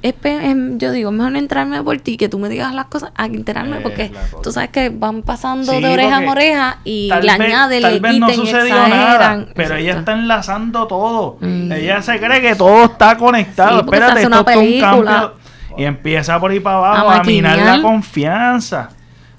Es 0.00 0.14
es- 0.22 0.56
yo 0.78 0.92
digo, 0.92 1.10
mejor 1.10 1.34
entrarme 1.36 1.82
por 1.82 1.98
ti, 1.98 2.16
que 2.16 2.28
tú 2.28 2.38
me 2.38 2.48
digas 2.48 2.72
las 2.72 2.86
cosas, 2.86 3.10
a 3.16 3.26
enterarme, 3.26 3.78
Es 3.78 3.82
porque 3.82 4.12
tú 4.40 4.52
sabes 4.52 4.70
que 4.70 4.90
van 4.90 5.22
pasando 5.22 5.72
Sí, 5.72 5.80
de 5.80 5.88
oreja 5.88 6.18
en 6.18 6.26
porque 6.26 6.30
oreja 6.50 6.78
y 6.84 7.08
le 7.08 7.20
vez- 7.20 7.30
añaden, 7.40 7.82
tal 7.82 7.94
le 7.94 8.00
vez 8.00 8.18
no 8.20 8.28
sucedió 8.30 8.74
nada, 8.88 9.46
pero 9.56 9.74
ella 9.74 9.98
está 9.98 10.12
enlazando 10.12 10.86
todo. 10.86 11.36
Mm. 11.40 11.72
Ella 11.72 12.00
se 12.00 12.20
cree 12.20 12.40
que 12.40 12.54
todo 12.54 12.84
está 12.84 13.16
conectado. 13.16 13.78
Sí, 13.80 13.84
Espérate, 13.86 14.22
esto 14.22 14.28
una 14.28 14.36
es 14.36 14.40
un 14.40 14.62
película. 14.62 14.90
cambio. 15.10 15.32
Y 15.76 15.84
empieza 15.84 16.38
por 16.38 16.50
ahí 16.52 16.60
para 16.60 16.76
abajo 16.76 17.10
A 17.10 17.16
a, 17.16 17.24
minar 17.24 17.58
la 17.58 17.82
confianza. 17.82 18.90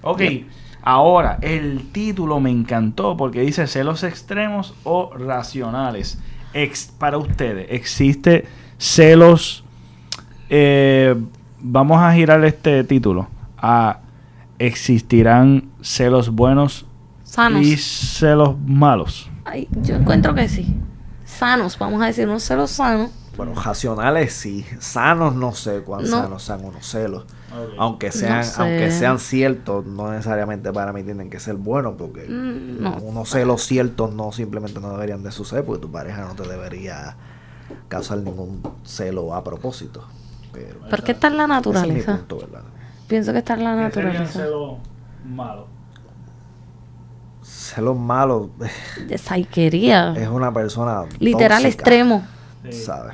Ok, 0.02 0.22
ahora, 0.82 1.38
el 1.42 1.90
título 1.94 2.42
me 2.42 2.50
encantó 2.52 3.16
porque 3.16 3.40
dice 3.40 3.66
celos 3.68 4.04
extremos 4.04 4.74
o 4.84 5.12
racionales. 5.16 6.20
Ex- 6.54 6.92
para 6.98 7.18
ustedes, 7.18 7.68
¿existe 7.70 8.46
celos? 8.78 9.64
eh, 10.50 11.16
vamos 11.60 12.00
a 12.02 12.14
girar 12.14 12.44
este 12.46 12.84
título. 12.84 13.28
A, 13.58 14.00
¿Existirán 14.60 15.66
celos 15.82 16.30
buenos 16.30 16.86
Sanos. 17.24 17.66
y 17.66 17.76
celos 17.78 18.56
malos? 18.66 19.30
Ay, 19.46 19.68
yo 19.82 19.96
encuentro 19.96 20.34
que 20.36 20.48
sí. 20.48 20.76
Sanos, 21.26 21.78
vamos 21.78 22.02
a 22.02 22.06
decir, 22.06 22.28
unos 22.28 22.44
celos 22.44 22.72
sanos. 22.72 23.10
Bueno, 23.36 23.56
racionales 23.56 24.32
sí, 24.34 24.64
sanos 24.80 25.34
no 25.36 25.54
sé 25.54 25.82
cuán 25.82 26.04
No. 26.04 26.08
sanos 26.22 26.44
sean 26.44 26.64
unos 26.64 26.86
celos. 26.86 27.26
Aunque 27.80 28.12
sean, 28.12 28.44
sé. 28.44 28.62
aunque 28.62 28.92
sean 28.92 29.18
ciertos, 29.20 29.86
no 29.86 30.12
necesariamente 30.12 30.72
para 30.72 30.94
mí 30.94 31.02
tienen 31.04 31.30
que 31.32 31.40
ser 31.40 31.56
buenos, 31.56 31.96
porque 31.98 32.28
Mm, 32.30 32.82
no. 32.84 32.98
unos 32.98 33.30
celos 33.30 33.64
ciertos 33.64 34.14
no 34.14 34.32
simplemente 34.32 34.80
no 34.80 34.92
deberían 34.92 35.24
de 35.24 35.32
suceder, 35.32 35.66
porque 35.66 35.82
tu 35.82 35.92
pareja 35.92 36.22
no 36.22 36.36
te 36.36 36.48
debería 36.48 37.16
causar 37.88 38.20
ningún 38.20 38.62
celo 38.84 39.34
a 39.34 39.44
propósito. 39.44 40.08
Pero 40.52 40.82
Porque 40.90 41.14
está 41.14 41.28
en 41.28 41.38
la 41.38 41.46
ese 41.46 41.54
es 41.58 41.66
mi 41.66 41.72
naturaleza. 41.74 42.18
punto, 42.18 42.38
¿verdad? 42.38 42.62
Pienso 43.08 43.32
que 43.34 43.40
está 43.40 43.56
en 43.56 43.64
la 43.64 43.72
¿Qué 43.88 43.92
serían 43.94 44.14
naturaleza. 44.14 44.40
celos 44.44 44.78
malos? 45.26 45.66
Celos 47.42 47.98
malos 47.98 48.48
De 49.08 49.18
saiquería. 49.18 50.14
es 50.16 50.28
una 50.30 50.54
persona 50.54 51.04
Literal 51.20 51.62
tóxica, 51.64 51.68
extremo. 51.84 52.24
Sí. 52.64 52.72
¿sabes? 52.84 53.14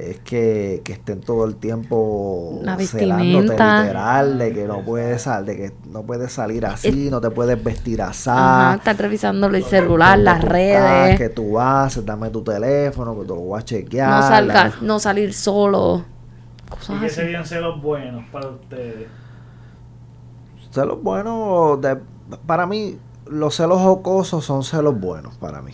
Es 0.00 0.20
que, 0.20 0.80
que 0.84 0.92
estén 0.92 1.20
todo 1.20 1.44
el 1.44 1.56
tiempo 1.56 2.60
celándote 2.86 3.36
vestimenta. 3.48 3.82
literal 3.82 4.38
de 4.38 4.52
que 4.54 4.64
no 4.66 4.82
puedes 4.84 5.22
sal, 5.22 5.44
de 5.46 5.56
que 5.56 5.72
no 5.90 6.02
puedes 6.04 6.32
salir 6.32 6.64
así, 6.64 7.10
no 7.10 7.20
te 7.20 7.30
puedes 7.30 7.62
vestir 7.62 8.00
así. 8.00 8.30
Ajá, 8.30 8.74
estar 8.76 8.96
revisando 8.96 9.48
el 9.48 9.62
celular, 9.64 10.18
las 10.18 10.42
redes. 10.42 11.18
que 11.18 11.28
tú 11.28 11.52
vas, 11.52 12.04
dame 12.06 12.30
tu 12.30 12.42
teléfono, 12.42 13.14
que 13.16 13.22
te 13.22 13.28
lo 13.28 13.36
voy 13.40 13.58
a 13.60 13.62
chequear. 13.62 14.10
No 14.10 14.22
salgas, 14.28 14.80
la- 14.80 14.86
no 14.86 14.98
salir 14.98 15.34
solo. 15.34 16.04
¿Y 16.66 16.70
Cosas 16.70 17.00
qué 17.00 17.06
así. 17.06 17.14
serían 17.16 17.44
celos 17.44 17.82
buenos 17.82 18.24
para 18.30 18.48
ustedes? 18.48 19.06
Celos 20.70 21.02
buenos, 21.02 21.80
de- 21.80 21.98
para 22.46 22.66
mí, 22.66 22.96
los 23.26 23.56
celos 23.56 23.80
jocosos 23.82 24.44
son 24.44 24.62
celos 24.62 24.98
buenos 24.98 25.34
para 25.36 25.60
mí. 25.62 25.72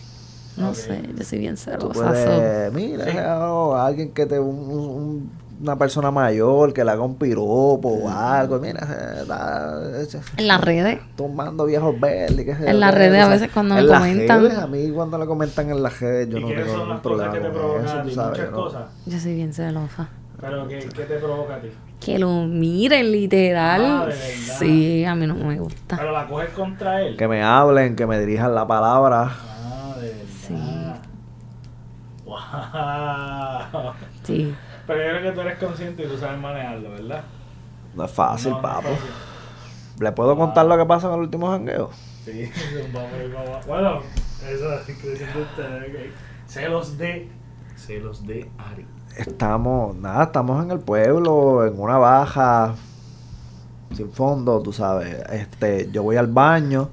No 0.57 0.69
Ok. 0.69 0.75
sé, 0.75 1.01
yo 1.15 1.23
soy 1.23 1.39
bien 1.39 1.55
celosa. 1.57 1.87
puedes, 1.89 2.73
mira, 2.73 3.51
oh, 3.51 3.75
alguien 3.75 4.11
que 4.11 4.25
te, 4.25 4.39
un- 4.39 4.69
un- 4.69 5.31
una 5.61 5.75
persona 5.75 6.11
mayor 6.11 6.71
que 6.73 6.83
le 6.83 6.91
haga 6.91 7.01
un 7.01 7.15
piropo 7.15 7.89
o 7.89 8.09
algo, 8.09 8.59
mira, 8.59 8.85
se 8.85 9.21
está 9.21 10.21
En 10.37 10.47
las 10.47 10.61
redes. 10.61 10.99
tumbando 11.15 11.65
viejos 11.65 11.99
verdes. 11.99 12.59
En 12.61 12.79
las 12.79 12.93
redes 12.93 13.23
a 13.23 13.27
veces 13.29 13.49
cuando 13.51 13.73
me 13.75 13.81
las 13.81 13.99
comentan. 13.99 14.41
redes, 14.43 14.57
a 14.57 14.67
mí 14.67 14.89
cuando 14.91 15.17
le 15.17 15.25
comentan 15.25 15.69
en 15.71 15.81
las 15.81 15.99
redes, 15.99 16.29
yo 16.29 16.37
¿Y 16.37 16.41
no 16.41 16.47
tengo 16.49 16.77
ningún 16.77 16.99
problema 17.01 17.31
que 17.33 17.39
te 17.39 17.43
con 17.45 17.53
provocan 17.53 17.85
eso, 17.85 18.01
ti? 18.03 18.13
sabes, 18.13 18.37
Muchas 18.39 18.51
no- 18.51 18.57
cosas. 18.57 18.81
Yo 19.07 19.19
soy 19.19 19.35
bien 19.35 19.53
celosa. 19.53 20.09
¿Pero 20.39 20.67
qué, 20.67 20.77
qué 20.95 21.03
te 21.03 21.15
provoca 21.17 21.55
a 21.55 21.61
ti? 21.61 21.69
Que 21.99 22.19
lo 22.19 22.43
miren 22.45 23.11
literal. 23.11 23.81
Ah, 23.83 24.09
sí, 24.59 25.03
a 25.03 25.15
mí 25.15 25.25
no 25.25 25.33
me 25.33 25.59
gusta. 25.59 25.97
¿Pero 25.97 26.11
la 26.11 26.27
coges 26.27 26.51
contra 26.51 27.01
él? 27.01 27.17
Que 27.17 27.27
me 27.27 27.41
hablen, 27.41 27.95
que 27.95 28.05
me 28.05 28.19
dirijan 28.19 28.53
la 28.53 28.67
palabra. 28.67 29.23
Ah. 29.23 29.35
Sí. 29.41 29.56
Wow. 33.73 33.93
Sí. 34.23 34.55
Pero 34.85 35.03
yo 35.03 35.09
creo 35.19 35.23
que 35.23 35.31
tú 35.31 35.41
eres 35.41 35.59
consciente 35.59 36.03
y 36.03 36.07
tú 36.07 36.17
sabes 36.17 36.39
manejarlo, 36.39 36.91
¿verdad? 36.91 37.23
No 37.95 38.05
es 38.05 38.11
fácil, 38.11 38.51
No, 38.51 38.61
no 38.61 38.67
es 38.67 38.73
papo. 38.75 38.89
fácil. 38.89 39.09
¿Le 39.99 40.11
puedo 40.11 40.35
contar 40.37 40.65
lo 40.65 40.77
que 40.77 40.85
pasó 40.85 41.07
en 41.09 41.13
el 41.15 41.19
último 41.21 41.49
jangueo? 41.49 41.89
Sí. 42.25 42.51
Bueno, 43.67 44.01
eso 44.47 44.73
es 44.73 44.81
que 44.85 45.09
diciendo 45.09 45.39
ustedes, 45.41 45.89
ok. 45.89 46.15
Celos 46.47 46.97
de. 46.97 47.29
Celos 47.75 48.25
de 48.25 48.49
Ari. 48.57 48.85
Estamos, 49.17 49.95
nada, 49.95 50.23
estamos 50.25 50.63
en 50.63 50.71
el 50.71 50.79
pueblo, 50.79 51.65
en 51.65 51.79
una 51.79 51.97
baja, 51.97 52.75
sin 53.95 54.11
fondo, 54.11 54.61
tú 54.61 54.71
sabes. 54.71 55.15
Este, 55.31 55.89
yo 55.91 56.03
voy 56.03 56.17
al 56.17 56.27
baño, 56.27 56.89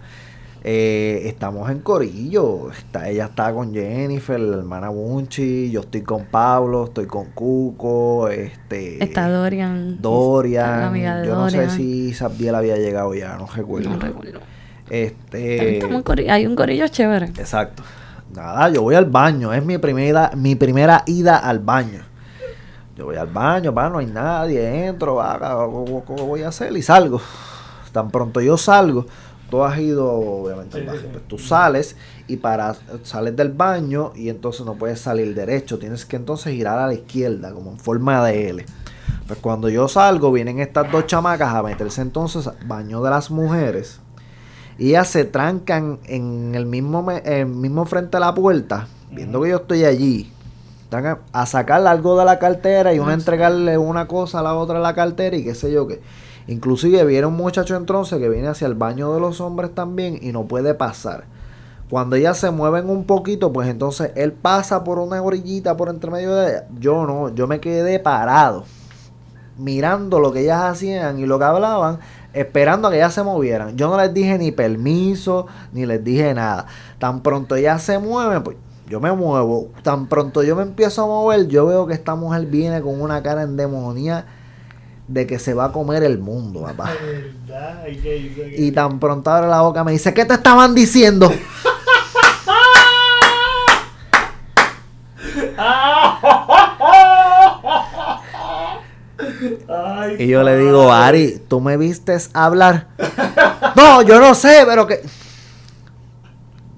eh, 0.65 1.23
estamos 1.27 1.71
en 1.71 1.81
Corillo. 1.81 2.71
Está, 2.71 3.09
ella 3.09 3.27
está 3.27 3.53
con 3.53 3.73
Jennifer, 3.75 4.41
la 4.41 4.57
hermana 4.57 4.89
Bunchi, 4.89 5.71
yo 5.71 5.81
estoy 5.81 6.01
con 6.03 6.25
Pablo, 6.25 6.85
estoy 6.85 7.07
con 7.07 7.27
Cuco, 7.33 8.29
este. 8.29 9.03
Está 9.05 9.29
Dorian. 9.29 10.01
Dorian. 10.01 10.81
La 10.81 10.87
amiga 10.89 11.17
de 11.19 11.27
yo 11.27 11.35
no 11.35 11.51
sé 11.51 11.69
si 11.71 12.13
Sabdiel 12.15 12.55
había 12.55 12.77
llegado 12.77 13.15
ya, 13.15 13.37
no 13.37 13.47
recuerdo. 13.47 13.91
No 13.91 13.99
recuerdo. 13.99 14.41
Este. 14.89 15.75
Estamos 15.75 15.97
en 15.99 16.05
cori- 16.05 16.31
Hay 16.31 16.47
un 16.47 16.57
corillo 16.57 16.89
chévere. 16.89 17.27
Exacto. 17.27 17.83
Nada, 18.35 18.69
yo 18.71 18.83
voy 18.83 18.95
al 18.95 19.05
baño. 19.07 19.53
Es 19.53 19.65
mi 19.65 19.79
primera, 19.79 20.31
mi 20.35 20.57
primera 20.57 21.03
ida 21.07 21.37
al 21.37 21.59
baño. 21.61 22.01
Yo 22.97 23.07
voy 23.07 23.17
al 23.17 23.27
baño, 23.27 23.73
va, 23.73 23.89
no 23.91 23.99
hay 23.99 24.07
nadie, 24.07 24.87
entro, 24.87 25.17
va, 25.17 25.37
¿qué 26.07 26.23
voy 26.23 26.43
a 26.43 26.49
hacer? 26.49 26.77
Y 26.77 26.81
salgo. 26.83 27.21
Tan 27.93 28.09
pronto 28.11 28.41
yo 28.41 28.57
salgo, 28.57 29.07
tú 29.51 29.63
has 29.63 29.79
ido, 29.79 30.11
obviamente, 30.13 30.77
al 30.79 30.85
baño. 30.87 30.99
sí, 31.01 31.05
sí. 31.07 31.11
Pues 31.13 31.29
tú 31.29 31.39
sales 31.39 31.97
y 32.27 32.37
para 32.37 32.75
sales 33.03 33.37
del 33.37 33.51
baño 33.51 34.13
y 34.15 34.29
entonces 34.29 34.65
no 34.67 34.75
puedes 34.75 35.01
salir 35.01 35.35
derecho. 35.35 35.79
Tienes 35.79 36.05
que 36.07 36.17
entonces 36.17 36.53
girar 36.55 36.79
a 36.79 36.87
la 36.87 36.95
izquierda, 36.95 37.53
como 37.53 37.71
en 37.73 37.79
forma 37.79 38.25
de 38.27 38.51
L. 38.51 38.67
Pues 39.27 39.39
cuando 39.41 39.69
yo 39.69 39.89
salgo, 39.89 40.31
vienen 40.33 40.61
estas 40.61 40.91
dos 40.93 41.07
chamacas 41.07 41.55
a 41.55 41.63
meterse 41.63 42.03
entonces 42.03 42.47
al 42.47 42.57
baño 42.67 43.03
de 43.03 43.11
las 43.11 43.31
mujeres. 43.31 44.01
Y 44.77 44.89
ellas 44.91 45.09
se 45.09 45.25
trancan 45.25 45.99
en 46.05 46.55
el 46.55 46.67
mismo, 46.67 47.03
me- 47.03 47.19
el 47.25 47.47
mismo 47.47 47.85
frente 47.87 48.17
a 48.17 48.21
la 48.21 48.35
puerta, 48.35 48.89
viendo 49.11 49.41
que 49.41 49.51
yo 49.51 49.57
estoy 49.57 49.85
allí. 49.85 50.31
Están 50.83 51.07
a, 51.07 51.19
a 51.33 51.47
sacarle 51.47 51.89
algo 51.89 52.19
de 52.19 52.25
la 52.25 52.39
cartera 52.39 52.93
y 52.93 52.99
una 52.99 53.13
Ah, 53.13 53.15
entregarle 53.15 53.79
una 53.79 54.07
cosa 54.09 54.41
a 54.41 54.43
la 54.43 54.55
otra 54.55 54.77
en 54.77 54.83
la 54.83 54.95
cartera 54.95 55.37
y 55.37 55.45
qué 55.45 55.55
sé 55.55 55.73
yo 55.73 55.87
qué. 55.87 56.01
Inclusive 56.47 57.05
viene 57.05 57.27
un 57.27 57.37
muchacho 57.37 57.77
entonces 57.77 58.19
que 58.19 58.29
viene 58.29 58.49
hacia 58.49 58.67
el 58.67 58.75
baño 58.75 59.15
de 59.15 59.21
los 59.21 59.41
hombres 59.41 59.75
también 59.75 60.19
y 60.21 60.33
no 60.33 60.45
puede 60.45 60.75
pasar. 60.75 61.25
Cuando 61.89 62.17
ellas 62.17 62.39
se 62.39 62.51
mueven 62.51 62.89
un 62.89 63.05
poquito, 63.05 63.53
pues 63.53 63.69
entonces 63.69 64.13
él 64.15 64.33
pasa 64.33 64.85
por 64.85 64.99
una 64.99 65.23
orillita 65.23 65.77
por 65.77 65.89
entre 65.89 66.11
medio 66.11 66.35
de 66.35 66.51
ellas. 66.51 66.65
Yo 66.79 67.07
no, 67.07 67.35
yo 67.35 67.47
me 67.47 67.61
quedé 67.61 67.99
parado 67.99 68.65
mirando 69.57 70.21
lo 70.21 70.33
que 70.33 70.41
ellas 70.41 70.63
hacían 70.63 71.19
y 71.19 71.27
lo 71.27 71.39
que 71.39 71.45
hablaban, 71.45 71.99
esperando 72.33 72.89
a 72.89 72.91
que 72.91 72.97
ellas 72.97 73.15
se 73.15 73.23
movieran. 73.23 73.77
Yo 73.77 73.89
no 73.89 73.97
les 73.97 74.13
dije 74.13 74.39
ni 74.39 74.51
permiso, 74.51 75.47
ni 75.73 75.87
les 75.87 76.03
dije 76.03 76.35
nada. 76.35 76.67
Tan 76.99 77.23
pronto 77.23 77.55
ellas 77.55 77.83
se 77.83 77.99
mueven, 77.99 78.43
pues 78.43 78.57
yo 78.89 79.01
me 79.01 79.13
muevo. 79.13 79.69
Tan 79.83 80.09
pronto 80.09 80.43
yo 80.43 80.57
me 80.57 80.63
empiezo 80.63 81.05
a 81.05 81.07
mover, 81.07 81.47
yo 81.49 81.67
veo 81.67 81.87
que 81.87 81.95
esta 81.95 82.15
mujer 82.15 82.47
viene 82.47 82.81
con 82.83 83.01
una 83.01 83.23
cara 83.23 83.43
endemonia 83.43 84.27
de 85.07 85.27
que 85.27 85.39
se 85.39 85.55
va 85.55 85.67
a 85.67 85.73
comer 85.73 86.03
el 86.03 86.19
mundo, 86.19 86.63
papá. 86.63 86.91
¿Verdad? 87.47 87.85
¿Y 88.57 88.73
tan 88.73 88.99
pronto 88.99 89.31
abre 89.31 89.49
la 89.49 89.61
boca 89.61 89.85
me 89.85 89.93
dice, 89.93 90.15
¿qué 90.15 90.25
te 90.25 90.35
estaban 90.35 90.75
diciendo? 90.75 91.33
Ay, 99.69 100.17
Y 100.19 100.27
yo 100.29 100.43
le 100.43 100.57
digo, 100.57 100.93
Ari, 100.93 101.43
¿tú 101.49 101.61
me 101.61 101.77
vistes 101.77 102.31
hablar? 102.33 102.89
no, 103.77 104.03
yo 104.03 104.21
no 104.21 104.35
sé, 104.35 104.65
pero 104.67 104.87
que... 104.87 105.03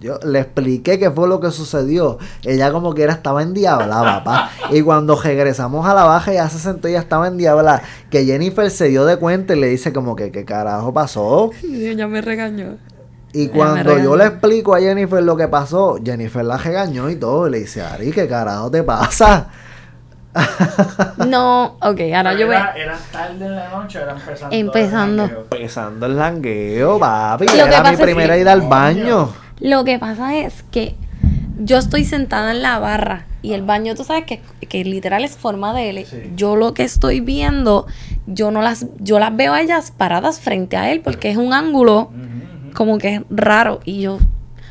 Yo 0.06 0.18
le 0.24 0.38
expliqué 0.38 0.98
qué 0.98 1.10
fue 1.10 1.26
lo 1.28 1.40
que 1.40 1.50
sucedió. 1.50 2.18
Ella 2.44 2.70
como 2.70 2.94
que 2.94 3.02
era 3.02 3.12
estaba 3.12 3.42
endiablada, 3.42 4.22
papá. 4.22 4.50
Y 4.70 4.82
cuando 4.82 5.20
regresamos 5.20 5.84
a 5.86 5.94
la 5.94 6.04
baja, 6.04 6.32
ya 6.32 6.48
se 6.48 6.58
sentó 6.60 6.88
y 6.88 6.92
ya 6.92 7.00
estaba 7.00 7.26
endiablada. 7.26 7.82
Que 8.10 8.24
Jennifer 8.24 8.70
se 8.70 8.86
dio 8.88 9.04
de 9.04 9.16
cuenta 9.16 9.54
y 9.56 9.60
le 9.60 9.66
dice 9.66 9.92
como 9.92 10.14
que 10.14 10.30
qué 10.30 10.44
carajo 10.44 10.92
pasó. 10.92 11.50
Ya 11.96 12.06
me 12.06 12.20
regañó. 12.20 12.76
Y 13.32 13.42
Ella 13.46 13.52
cuando 13.52 13.98
yo 13.98 14.16
le 14.16 14.26
explico 14.26 14.74
a 14.74 14.78
Jennifer 14.80 15.22
lo 15.22 15.36
que 15.36 15.48
pasó, 15.48 15.98
Jennifer 16.02 16.44
la 16.44 16.56
regañó 16.56 17.10
y 17.10 17.16
todo. 17.16 17.48
Y 17.48 17.50
le 17.50 17.58
dice, 17.58 17.82
Ari, 17.82 18.12
¿qué 18.12 18.28
carajo 18.28 18.70
te 18.70 18.82
pasa? 18.84 19.48
No, 21.26 21.76
ok, 21.80 22.00
ahora 22.14 22.34
yo 22.34 22.46
voy. 22.46 22.56
era, 22.56 22.72
era 22.76 22.98
tarde 23.10 23.46
en 23.46 23.56
la 23.56 23.68
noche, 23.70 23.98
era 24.00 24.12
empezando. 24.12 24.54
Empezando. 24.56 25.24
el. 25.24 25.30
Empezando 25.36 26.06
el 26.06 26.16
langueo, 26.16 26.98
papi. 26.98 27.46
Lo 27.46 27.52
que 27.52 27.58
Era 27.60 27.78
pasa 27.78 27.88
mi 27.90 27.94
es 27.94 28.00
primera 28.00 28.34
que- 28.34 28.40
ida 28.42 28.52
al 28.52 28.62
baño. 28.62 29.30
Lo 29.60 29.84
que 29.84 29.98
pasa 29.98 30.36
es 30.36 30.62
que 30.70 30.94
yo 31.58 31.78
estoy 31.78 32.04
sentada 32.04 32.50
en 32.50 32.62
la 32.62 32.78
barra 32.78 33.26
y 33.42 33.52
el 33.52 33.62
baño, 33.62 33.94
tú 33.94 34.04
sabes 34.04 34.24
que, 34.24 34.40
que 34.68 34.84
literal 34.84 35.24
es 35.24 35.36
forma 35.36 35.72
de 35.72 35.90
L. 35.90 36.04
Sí. 36.04 36.16
Yo 36.34 36.56
lo 36.56 36.74
que 36.74 36.82
estoy 36.82 37.20
viendo, 37.20 37.86
yo 38.26 38.50
no 38.50 38.60
las, 38.60 38.86
yo 38.98 39.18
las 39.18 39.34
veo 39.34 39.54
a 39.54 39.60
ellas 39.60 39.92
paradas 39.96 40.40
frente 40.40 40.76
a 40.76 40.90
él 40.90 41.00
porque 41.00 41.30
es 41.30 41.36
un 41.36 41.52
ángulo 41.52 42.10
como 42.74 42.98
que 42.98 43.14
es 43.14 43.22
raro 43.30 43.80
y 43.84 44.02
yo, 44.02 44.18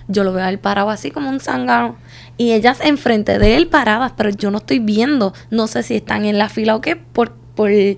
yo 0.08 0.24
lo 0.24 0.34
veo 0.34 0.46
a 0.46 0.50
él 0.50 0.60
parado 0.60 0.90
así 0.90 1.10
como 1.10 1.30
un 1.30 1.40
zángano 1.40 1.96
y 2.38 2.52
ellas 2.52 2.80
enfrente 2.82 3.40
de 3.40 3.56
él 3.56 3.68
paradas, 3.68 4.14
pero 4.16 4.30
yo 4.30 4.52
no 4.52 4.60
estoy 4.60 4.80
viendo, 4.80 5.34
no 5.50 5.68
sé 5.68 5.84
si 5.84 5.96
están 5.96 6.26
en 6.26 6.38
la 6.38 6.50
fila 6.50 6.76
o 6.76 6.82
qué, 6.82 6.96
por, 6.96 7.32
por 7.34 7.72
el 7.72 7.98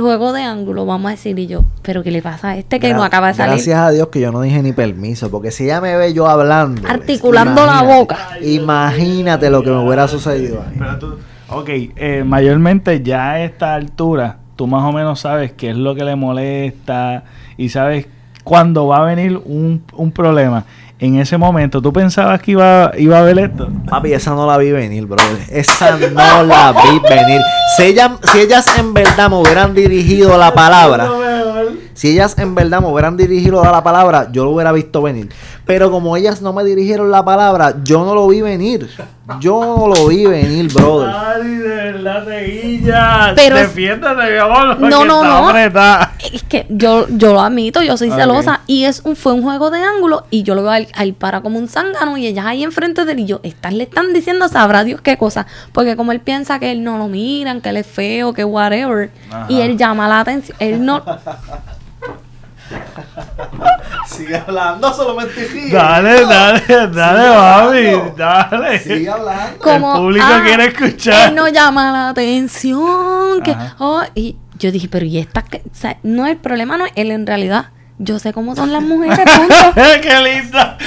juego 0.00 0.32
de 0.32 0.42
ángulo, 0.42 0.84
vamos 0.84 1.08
a 1.08 1.10
decir, 1.12 1.38
y 1.38 1.46
yo, 1.46 1.64
pero 1.82 2.02
¿qué 2.02 2.10
le 2.10 2.20
pasa 2.20 2.50
a 2.50 2.56
este 2.56 2.78
que 2.78 2.92
no 2.92 3.02
acaba 3.02 3.28
de 3.28 3.34
salir? 3.34 3.54
Gracias 3.54 3.78
a 3.78 3.90
Dios 3.90 4.08
que 4.08 4.20
yo 4.20 4.30
no 4.32 4.40
dije 4.42 4.62
ni 4.62 4.72
permiso, 4.72 5.30
porque 5.30 5.50
si 5.50 5.64
ella 5.64 5.80
me 5.80 5.96
ve 5.96 6.12
yo 6.12 6.28
hablando, 6.28 6.86
Articulando 6.86 7.64
la 7.64 7.82
boca. 7.82 8.18
Imagínate 8.42 9.50
lo 9.50 9.62
que 9.62 9.70
me 9.70 9.78
hubiera 9.84 10.06
sucedido 10.08 10.62
ahí. 10.62 10.76
Pero 10.78 10.98
tú, 10.98 11.18
ok, 11.48 11.68
eh, 11.68 12.24
mayormente 12.26 13.02
ya 13.02 13.32
a 13.32 13.44
esta 13.44 13.74
altura, 13.74 14.38
tú 14.56 14.66
más 14.66 14.84
o 14.84 14.92
menos 14.92 15.20
sabes 15.20 15.52
qué 15.52 15.70
es 15.70 15.76
lo 15.76 15.94
que 15.94 16.04
le 16.04 16.16
molesta 16.16 17.24
y 17.56 17.70
sabes 17.70 18.06
cuándo 18.44 18.86
va 18.86 18.98
a 18.98 19.04
venir 19.04 19.40
un, 19.44 19.82
un 19.94 20.12
problema. 20.12 20.64
En 21.00 21.16
ese 21.20 21.38
momento, 21.38 21.80
¿tú 21.80 21.92
pensabas 21.92 22.42
que 22.42 22.50
iba, 22.52 22.90
iba 22.98 23.18
a 23.18 23.20
haber 23.20 23.38
esto? 23.38 23.68
Papi, 23.88 24.12
esa 24.14 24.32
no 24.34 24.46
la 24.48 24.58
vi 24.58 24.72
venir, 24.72 25.06
brother. 25.06 25.38
Esa 25.48 25.96
no 25.96 26.42
la 26.42 26.72
vi 26.72 26.98
venir. 27.08 27.40
Si, 27.76 27.84
ella- 27.84 28.16
si 28.32 28.40
ellas 28.40 28.66
en 28.76 28.92
verdad 28.94 29.30
me 29.30 29.36
hubieran 29.36 29.74
dirigido 29.74 30.36
la 30.36 30.52
palabra, 30.52 31.08
si 31.94 32.08
ellas 32.10 32.36
en 32.38 32.54
verdad 32.56 32.80
me 32.80 32.88
hubieran 32.88 33.16
dirigido 33.16 33.62
la 33.62 33.82
palabra, 33.84 34.28
yo 34.32 34.44
lo 34.44 34.50
hubiera 34.50 34.72
visto 34.72 35.00
venir. 35.00 35.28
Pero 35.68 35.90
como 35.90 36.16
ellas 36.16 36.40
no 36.40 36.54
me 36.54 36.64
dirigieron 36.64 37.10
la 37.10 37.22
palabra, 37.22 37.74
yo 37.84 38.02
no 38.02 38.14
lo 38.14 38.26
vi 38.26 38.40
venir. 38.40 38.88
Yo 39.38 39.60
no 39.62 39.86
lo 39.86 40.08
vi 40.08 40.24
venir, 40.24 40.72
brother. 40.72 41.10
Ay, 41.14 41.56
de 41.56 41.68
verdad, 41.68 42.24
Teguilla. 42.24 43.32
Pero- 43.36 43.56
Defiéndete, 43.56 44.30
mi 44.32 44.38
amor. 44.38 44.80
No, 44.80 45.04
no, 45.04 45.22
no. 45.22 45.48
apretada. 45.50 46.14
Es 46.32 46.42
que 46.44 46.64
yo, 46.70 47.06
yo 47.10 47.34
lo 47.34 47.40
admito, 47.42 47.82
yo 47.82 47.98
soy 47.98 48.08
Ok. 48.08 48.16
celosa 48.16 48.60
y 48.66 48.84
es 48.84 49.02
un, 49.04 49.14
fue 49.14 49.34
un 49.34 49.42
juego 49.42 49.70
de 49.70 49.82
ángulo 49.82 50.24
y 50.30 50.42
yo 50.42 50.54
lo 50.54 50.62
veo 50.62 50.70
al, 50.72 50.88
al 50.94 51.12
para 51.12 51.42
como 51.42 51.58
un 51.58 51.68
zángano 51.68 52.16
y 52.16 52.26
ellas 52.26 52.46
ahí 52.46 52.64
enfrente 52.64 53.04
de 53.04 53.12
él 53.12 53.18
y 53.20 53.26
yo, 53.26 53.40
están, 53.42 53.76
le 53.76 53.84
están 53.84 54.14
diciendo 54.14 54.48
sabrá 54.48 54.84
Dios 54.84 55.02
qué 55.02 55.18
cosa, 55.18 55.46
porque 55.74 55.96
como 55.96 56.12
él 56.12 56.20
piensa 56.20 56.58
que 56.58 56.72
él 56.72 56.82
no 56.82 56.96
lo 56.96 57.08
miran, 57.08 57.60
que 57.60 57.68
él 57.68 57.76
es 57.76 57.86
feo, 57.86 58.32
que 58.32 58.42
whatever, 58.44 59.10
Ajá. 59.30 59.44
y 59.50 59.60
él 59.60 59.76
llama 59.76 60.08
la 60.08 60.20
atención, 60.20 60.56
él 60.60 60.82
no, 60.82 61.02
Sigue 64.08 64.36
hablando, 64.36 64.92
solamente 64.92 65.46
sigue. 65.48 65.70
Dale, 65.70 66.24
dale, 66.24 66.62
dale, 66.88 67.28
mami. 67.28 68.12
Dale. 68.16 68.78
Sigue 68.78 69.08
hablando. 69.08 69.58
como 69.58 69.92
El 69.92 70.00
público 70.00 70.26
ah, 70.28 70.40
quiere 70.42 70.64
escuchar. 70.66 71.28
Él 71.28 71.34
no 71.34 71.48
llama 71.48 71.92
la 71.92 72.08
atención, 72.08 73.42
que 73.42 73.54
oh, 73.78 74.02
y 74.14 74.36
yo 74.58 74.72
dije, 74.72 74.88
pero 74.88 75.04
y 75.04 75.18
esta 75.18 75.42
que, 75.42 75.58
o 75.58 75.74
sea, 75.74 75.98
no 76.02 76.26
el 76.26 76.38
problema 76.38 76.78
no 76.78 76.86
es 76.86 76.92
él 76.96 77.10
en 77.10 77.26
realidad. 77.26 77.66
Yo 78.00 78.20
sé 78.20 78.32
cómo 78.32 78.54
son 78.54 78.72
las 78.72 78.82
mujeres. 78.82 79.18
¡Qué 79.74 80.22
linda! 80.22 80.78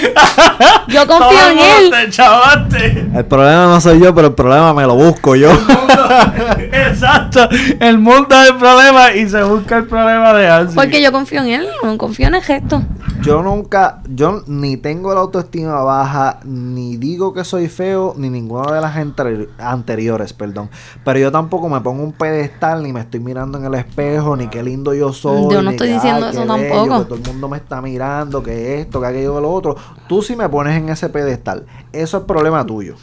Yo 0.88 1.06
confío 1.06 1.30
Todo 1.30 1.50
el 1.50 1.58
en 1.58 1.60
él. 1.60 1.92
Te 1.92 2.10
chavaste. 2.10 3.10
El 3.14 3.26
problema 3.26 3.66
no 3.66 3.82
soy 3.82 4.00
yo, 4.00 4.16
pero 4.16 4.28
el 4.28 4.34
problema 4.34 4.74
me 4.74 4.84
lo 4.84 4.96
busco 4.96 5.36
yo. 5.36 5.52
Exacto. 6.72 7.50
El 7.82 7.98
mundo 7.98 8.34
es 8.42 8.52
el 8.52 8.56
problema 8.56 9.14
y 9.14 9.28
se 9.28 9.44
busca 9.44 9.78
el 9.78 9.88
problema 9.88 10.34
de 10.34 10.50
Ansi. 10.50 10.76
Porque 10.76 11.02
yo 11.02 11.12
confío 11.12 11.42
en 11.42 11.50
él, 11.50 11.68
no 11.84 11.98
confío 11.98 12.28
en 12.28 12.36
el 12.36 12.42
gesto. 12.44 12.82
Yo 13.24 13.44
nunca, 13.44 14.02
yo 14.10 14.42
ni 14.48 14.78
tengo 14.78 15.14
la 15.14 15.20
autoestima 15.20 15.84
baja, 15.84 16.40
ni 16.44 16.98
digo 16.98 17.34
que 17.36 17.44
soy 17.44 17.68
feo, 17.68 18.16
ni 18.18 18.32
ninguna 18.32 18.72
de 18.74 18.82
las 18.82 18.96
anteri- 18.96 19.48
anteriores, 19.60 20.34
perdón. 20.34 20.72
Pero 21.06 21.20
yo 21.20 21.32
tampoco 21.32 21.70
me 21.70 21.80
pongo 21.82 22.04
un 22.04 22.14
pedestal, 22.14 22.82
ni 22.82 22.92
me 22.92 23.02
estoy 23.02 23.20
mirando 23.20 23.60
en 23.60 23.66
el 23.66 23.76
espejo, 23.76 24.36
ni 24.36 24.48
qué 24.48 24.64
lindo 24.64 24.96
yo 24.96 25.14
soy. 25.14 25.54
Yo 25.54 25.62
no 25.62 25.70
ni 25.70 25.76
estoy 25.76 25.90
que, 25.90 25.94
diciendo 25.94 26.26
ay, 26.26 26.32
eso 26.32 26.46
tampoco. 26.48 27.00
que 27.00 27.06
todo 27.06 27.16
el 27.16 27.22
mundo 27.28 27.48
me 27.48 27.58
está 27.58 27.80
mirando, 27.80 28.42
que 28.42 28.82
esto, 28.82 29.00
que 29.00 29.06
aquello, 29.08 29.36
que 29.36 29.42
lo 29.42 29.52
otro. 29.52 29.76
Tú 30.10 30.24
sí 30.24 30.36
me 30.36 30.50
pones 30.50 30.76
en 30.76 30.90
ese 30.90 31.08
pedestal. 31.10 31.68
Eso 31.94 32.18
es 32.18 32.24
problema 32.24 32.66
tuyo. 32.66 32.96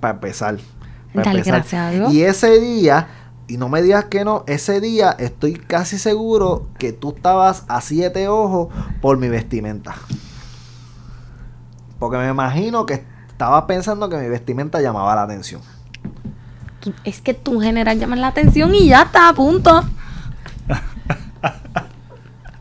Para 0.00 0.14
empezar. 0.14 0.56
Dale, 1.12 1.30
empezar. 1.40 1.54
gracias 1.56 1.82
a 1.82 1.90
Dios. 1.90 2.12
Y 2.14 2.22
ese 2.22 2.58
día, 2.58 3.06
y 3.52 3.58
no 3.58 3.68
me 3.68 3.82
digas 3.82 4.06
que 4.06 4.24
no, 4.24 4.44
ese 4.46 4.80
día 4.80 5.14
estoy 5.18 5.52
casi 5.52 5.98
seguro 5.98 6.68
que 6.78 6.94
tú 6.94 7.10
estabas 7.14 7.64
a 7.68 7.82
siete 7.82 8.26
ojos 8.26 8.68
por 9.02 9.18
mi 9.18 9.28
vestimenta. 9.28 9.94
Porque 11.98 12.16
me 12.16 12.30
imagino 12.30 12.86
que 12.86 13.04
estabas 13.28 13.64
pensando 13.64 14.08
que 14.08 14.16
mi 14.16 14.26
vestimenta 14.30 14.80
llamaba 14.80 15.14
la 15.14 15.24
atención. 15.24 15.60
Es 17.04 17.20
que 17.20 17.34
tú 17.34 17.56
en 17.56 17.60
general 17.60 17.98
llamas 17.98 18.20
la 18.20 18.28
atención 18.28 18.74
y 18.74 18.88
ya 18.88 19.02
está, 19.02 19.28
a 19.28 19.34
punto. 19.34 19.82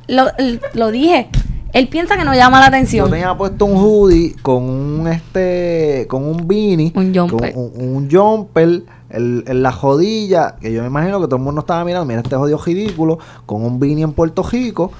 lo 0.73 0.91
dije. 0.91 1.29
Él 1.73 1.87
piensa 1.87 2.17
que 2.17 2.25
no 2.25 2.33
llama 2.33 2.59
la 2.59 2.65
Yo 2.65 2.69
atención. 2.69 3.09
tenía 3.09 3.33
puesto 3.35 3.65
un 3.65 3.77
hoodie 3.77 4.35
con 4.41 4.63
un 4.63 5.07
este 5.07 6.05
con 6.09 6.23
un 6.25 6.45
beanie, 6.47 6.91
Un 6.95 7.13
jumper. 7.15 7.53
con 7.53 7.63
un, 7.63 7.95
un 7.95 8.11
jumper 8.11 8.83
el- 9.09 9.43
en 9.47 9.63
la 9.63 9.71
jodilla, 9.71 10.55
que 10.59 10.71
yo 10.73 10.81
me 10.81 10.87
imagino 10.87 11.19
que 11.21 11.27
todo 11.27 11.37
el 11.37 11.41
mundo 11.43 11.61
estaba 11.61 11.83
mirando, 11.85 12.05
mira 12.05 12.21
este 12.21 12.35
jodido 12.35 12.61
ridículo, 12.63 13.19
con 13.45 13.63
un 13.63 13.79
beanie 13.79 14.03
en 14.03 14.13
Puerto 14.13 14.43
Rico. 14.43 14.91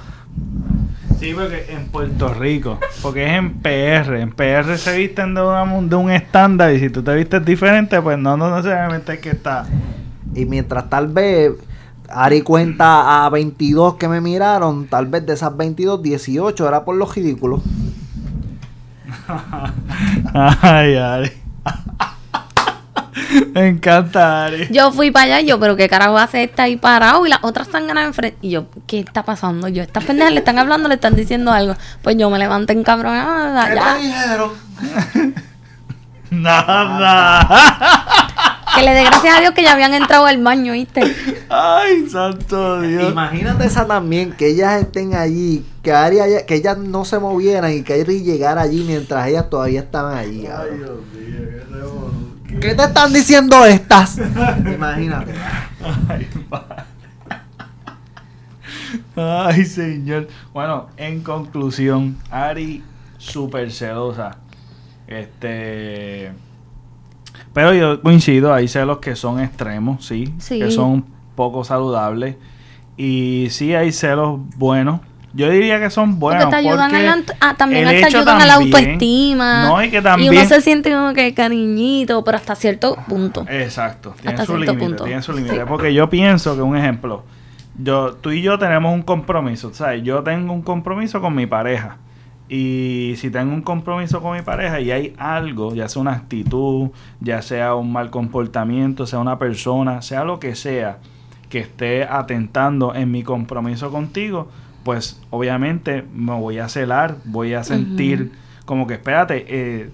Sí, 1.20 1.34
porque 1.36 1.66
en 1.70 1.86
Puerto 1.88 2.34
Rico. 2.34 2.80
Porque 3.02 3.26
es 3.26 3.32
en 3.34 3.54
PR. 3.62 4.20
En 4.22 4.32
PR 4.32 4.78
se 4.78 4.98
visten 4.98 5.34
de, 5.36 5.42
una- 5.42 5.66
de 5.82 5.96
un 5.96 6.10
estándar 6.10 6.74
y 6.74 6.80
si 6.80 6.90
tú 6.90 7.04
te 7.04 7.14
vistes 7.16 7.46
diferente, 7.46 8.02
pues 8.02 8.18
no, 8.18 8.36
no 8.38 8.56
necesariamente 8.56 9.14
es 9.14 9.20
que 9.20 9.30
está. 9.32 9.66
Y 10.34 10.46
mientras 10.46 10.90
tal 10.90 11.08
vez 11.10 11.52
Ari 12.14 12.42
cuenta 12.42 13.26
a 13.26 13.30
22 13.30 13.96
que 13.96 14.08
me 14.08 14.22
miraron, 14.22 14.88
tal 14.88 15.08
vez 15.08 15.26
de 15.26 15.34
esas 15.34 15.56
22, 15.56 16.02
18 16.02 16.68
era 16.68 16.84
por 16.84 16.96
los 16.96 17.14
ridículos. 17.16 17.62
Ay, 20.34 20.96
Ari. 20.96 21.32
Me 23.54 23.68
encanta, 23.68 24.46
Ari. 24.46 24.68
Yo 24.72 24.92
fui 24.92 25.12
para 25.12 25.26
allá 25.26 25.42
y 25.42 25.48
yo, 25.48 25.60
pero 25.60 25.76
qué 25.76 25.90
carajo 25.90 26.18
hace 26.18 26.44
esta 26.44 26.64
ahí 26.64 26.78
parado 26.78 27.26
y 27.26 27.30
las 27.30 27.40
otras 27.44 27.68
están 27.68 27.88
ganando 27.88 28.08
enfrente. 28.10 28.38
Y 28.42 28.52
yo, 28.52 28.66
¿qué 28.88 29.00
está 29.00 29.24
pasando? 29.24 29.68
Yo, 29.68 29.84
estas 29.84 30.04
pendejas 30.04 30.34
le 30.34 30.40
están 30.40 30.60
hablando, 30.60 30.88
le 30.88 30.96
están 30.96 31.16
diciendo 31.16 31.52
algo. 31.52 31.76
Pues 32.02 32.18
yo 32.18 32.30
me 32.30 32.40
levanté 32.40 32.74
en 32.74 32.84
cabrón. 32.84 33.14
Ya. 33.14 33.96
dijeron? 33.96 34.52
Nada. 36.32 37.48
Que 38.76 38.84
le 38.84 38.94
dé 38.94 39.04
gracias 39.04 39.38
a 39.38 39.42
Dios 39.42 39.52
que 39.54 39.64
ya 39.64 39.74
habían 39.74 39.94
entrado 39.94 40.26
al 40.26 40.42
baño, 40.42 40.74
¿viste? 40.74 41.02
Ay, 41.50 42.08
santo 42.10 42.82
Dios. 42.82 43.12
Imagínate 43.12 43.66
esa 43.66 43.86
también, 43.86 44.32
que 44.34 44.48
ellas 44.48 44.82
estén 44.82 45.14
allí, 45.14 45.66
que 45.84 45.92
Ari 45.92 46.20
haya- 46.20 46.46
que 46.46 46.56
ellas 46.56 46.78
no 46.78 47.04
se 47.06 47.20
movieran 47.20 47.74
y 47.74 47.84
que 47.84 48.00
Ari 48.02 48.24
llegara 48.24 48.62
allí 48.62 48.84
mientras 48.88 49.28
ellas 49.28 49.50
todavía 49.50 49.82
estaban 49.82 50.18
allí. 50.18 50.46
Ay. 50.48 50.78
Dios 50.78 50.92
mío, 51.14 52.12
qué 52.48 52.60
¿Qué 52.60 52.76
te 52.76 52.84
están 52.84 53.12
diciendo 53.14 53.66
estas? 53.66 54.18
Imagínate. 54.18 55.34
Ay, 56.08 56.28
pa- 56.50 56.86
Ay, 59.48 59.66
señor. 59.66 60.28
Bueno, 60.54 60.88
en 60.98 61.22
conclusión, 61.22 62.18
Ari 62.30 62.84
súper 63.18 63.72
celosa. 63.72 64.38
Este. 65.08 66.32
Pero 67.54 67.74
yo 67.74 68.02
coincido, 68.02 68.54
hay 68.54 68.68
celos 68.68 69.00
que 69.00 69.16
son 69.16 69.40
extremos, 69.42 70.06
sí, 70.06 70.34
Sí. 70.40 70.60
que 70.60 70.72
son 70.72 71.06
poco 71.36 71.64
saludables. 71.64 72.36
Y 72.98 73.48
sí 73.50 73.74
hay 73.74 73.92
celos 73.92 74.40
buenos. 74.58 75.02
Yo 75.34 75.50
diría 75.50 75.80
que 75.80 75.90
son 75.90 76.20
buenos. 76.20 76.44
Porque 76.46 76.58
te 76.62 76.68
ayudan 76.68 76.92
porque 76.92 77.08
a 77.08 77.16
la, 77.16 77.24
ah, 77.40 77.56
también 77.58 77.88
te 77.88 78.04
ayudan 78.04 78.42
a 78.42 78.46
la 78.46 78.56
autoestima. 78.56 79.68
No, 79.68 79.82
y 79.84 79.90
que 79.90 80.00
Y 80.00 80.02
también. 80.02 80.34
uno 80.34 80.46
se 80.46 80.62
siente 80.62 80.92
como 80.92 81.14
que 81.14 81.34
cariñito, 81.34 82.24
pero 82.24 82.38
hasta 82.38 82.54
cierto 82.56 82.98
punto. 83.08 83.46
Exacto, 83.50 84.14
tiene 84.22 84.32
Hasta 84.32 84.46
su 84.46 84.58
límite, 84.58 85.04
tiene 85.06 85.22
su 85.22 85.32
límite. 85.34 85.56
Sí. 85.56 85.62
Porque 85.68 85.94
yo 85.94 86.10
pienso 86.10 86.56
que 86.56 86.62
un 86.62 86.76
ejemplo, 86.76 87.24
yo, 87.82 88.14
tú 88.16 88.32
y 88.32 88.42
yo 88.42 88.60
tenemos 88.60 88.94
un 88.94 89.04
compromiso, 89.04 89.74
¿sabes? 89.74 90.04
Yo 90.04 90.22
tengo 90.22 90.52
un 90.54 90.62
compromiso 90.62 91.22
con 91.22 91.34
mi 91.34 91.46
pareja. 91.48 91.98
Y 92.54 93.14
si 93.16 93.32
tengo 93.32 93.54
un 93.54 93.62
compromiso 93.62 94.22
con 94.22 94.36
mi 94.36 94.42
pareja 94.42 94.82
y 94.82 94.92
hay 94.92 95.14
algo, 95.18 95.74
ya 95.74 95.88
sea 95.88 96.02
una 96.02 96.12
actitud, 96.12 96.90
ya 97.22 97.42
sea 97.42 97.76
un 97.76 97.94
mal 97.94 98.10
comportamiento, 98.10 99.06
sea 99.06 99.20
una 99.20 99.40
persona, 99.40 100.02
sea 100.02 100.26
lo 100.26 100.38
que 100.38 100.56
sea, 100.56 100.98
que 101.48 101.60
esté 101.60 102.04
atentando 102.04 102.94
en 102.94 103.10
mi 103.10 103.24
compromiso 103.24 103.90
contigo, 103.90 104.50
pues 104.84 105.22
obviamente 105.30 106.04
me 106.14 106.34
voy 106.34 106.60
a 106.60 106.68
celar, 106.68 107.16
voy 107.24 107.54
a 107.54 107.64
sentir 107.64 108.34
como 108.66 108.86
que, 108.86 108.96
espérate, 108.96 109.46
eh, 109.48 109.90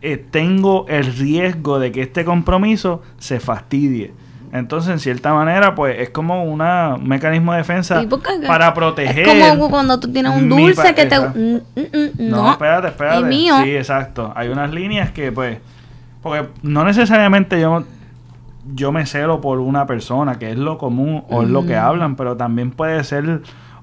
eh, 0.00 0.16
tengo 0.16 0.86
el 0.86 1.12
riesgo 1.12 1.80
de 1.80 1.90
que 1.90 2.02
este 2.02 2.24
compromiso 2.24 3.02
se 3.18 3.40
fastidie. 3.40 4.12
Entonces, 4.52 4.92
en 4.92 4.98
cierta 4.98 5.32
manera, 5.34 5.74
pues 5.74 5.98
es 5.98 6.10
como 6.10 6.44
una, 6.44 6.94
un 6.94 7.08
mecanismo 7.08 7.52
de 7.52 7.58
defensa 7.58 8.00
Sí, 8.00 8.08
para 8.46 8.72
proteger. 8.74 9.28
Es 9.28 9.50
como 9.50 9.70
cuando 9.70 9.98
tú 10.00 10.12
tienes 10.12 10.32
un 10.34 10.48
dulce 10.48 10.94
que 10.94 11.06
te. 11.06 11.18
No, 11.18 11.62
no, 12.18 12.50
espérate, 12.52 12.88
espérate. 12.88 13.18
Es 13.18 13.24
mío. 13.26 13.54
Sí, 13.62 13.76
exacto. 13.76 14.32
Hay 14.34 14.48
unas 14.48 14.70
líneas 14.70 15.10
que, 15.10 15.32
pues, 15.32 15.58
Porque 16.22 16.48
no 16.62 16.84
necesariamente 16.84 17.60
yo, 17.60 17.84
yo 18.74 18.92
me 18.92 19.06
celo 19.06 19.40
por 19.40 19.58
una 19.58 19.86
persona, 19.86 20.38
que 20.38 20.50
es 20.50 20.58
lo 20.58 20.78
común 20.78 21.24
o 21.28 21.42
es 21.42 21.48
lo 21.48 21.66
que 21.66 21.76
hablan, 21.76 22.16
pero 22.16 22.36
también 22.36 22.70
puede 22.70 23.02
ser 23.04 23.42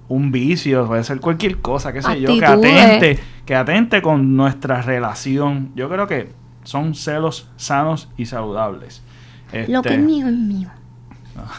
un 0.10 0.32
vicio, 0.32 0.86
puede 0.88 1.04
ser 1.04 1.20
cualquier 1.20 1.60
cosa, 1.60 1.94
qué 1.94 2.02
sé 2.02 2.22
yo, 2.22 2.38
que 2.38 2.46
atente, 2.46 3.20
que 3.46 3.56
atente 3.56 4.02
con 4.02 4.36
nuestra 4.36 4.82
relación. 4.82 5.72
Yo 5.76 5.90
creo 5.90 6.08
que 6.08 6.30
son 6.64 6.96
celos 6.96 7.50
sanos 7.56 8.10
y 8.18 8.26
saludables. 8.26 9.04
Lo 9.68 9.82
que 9.82 9.94
es 9.94 10.00
mío 10.00 10.28
es 10.28 10.34
mío. 10.34 10.72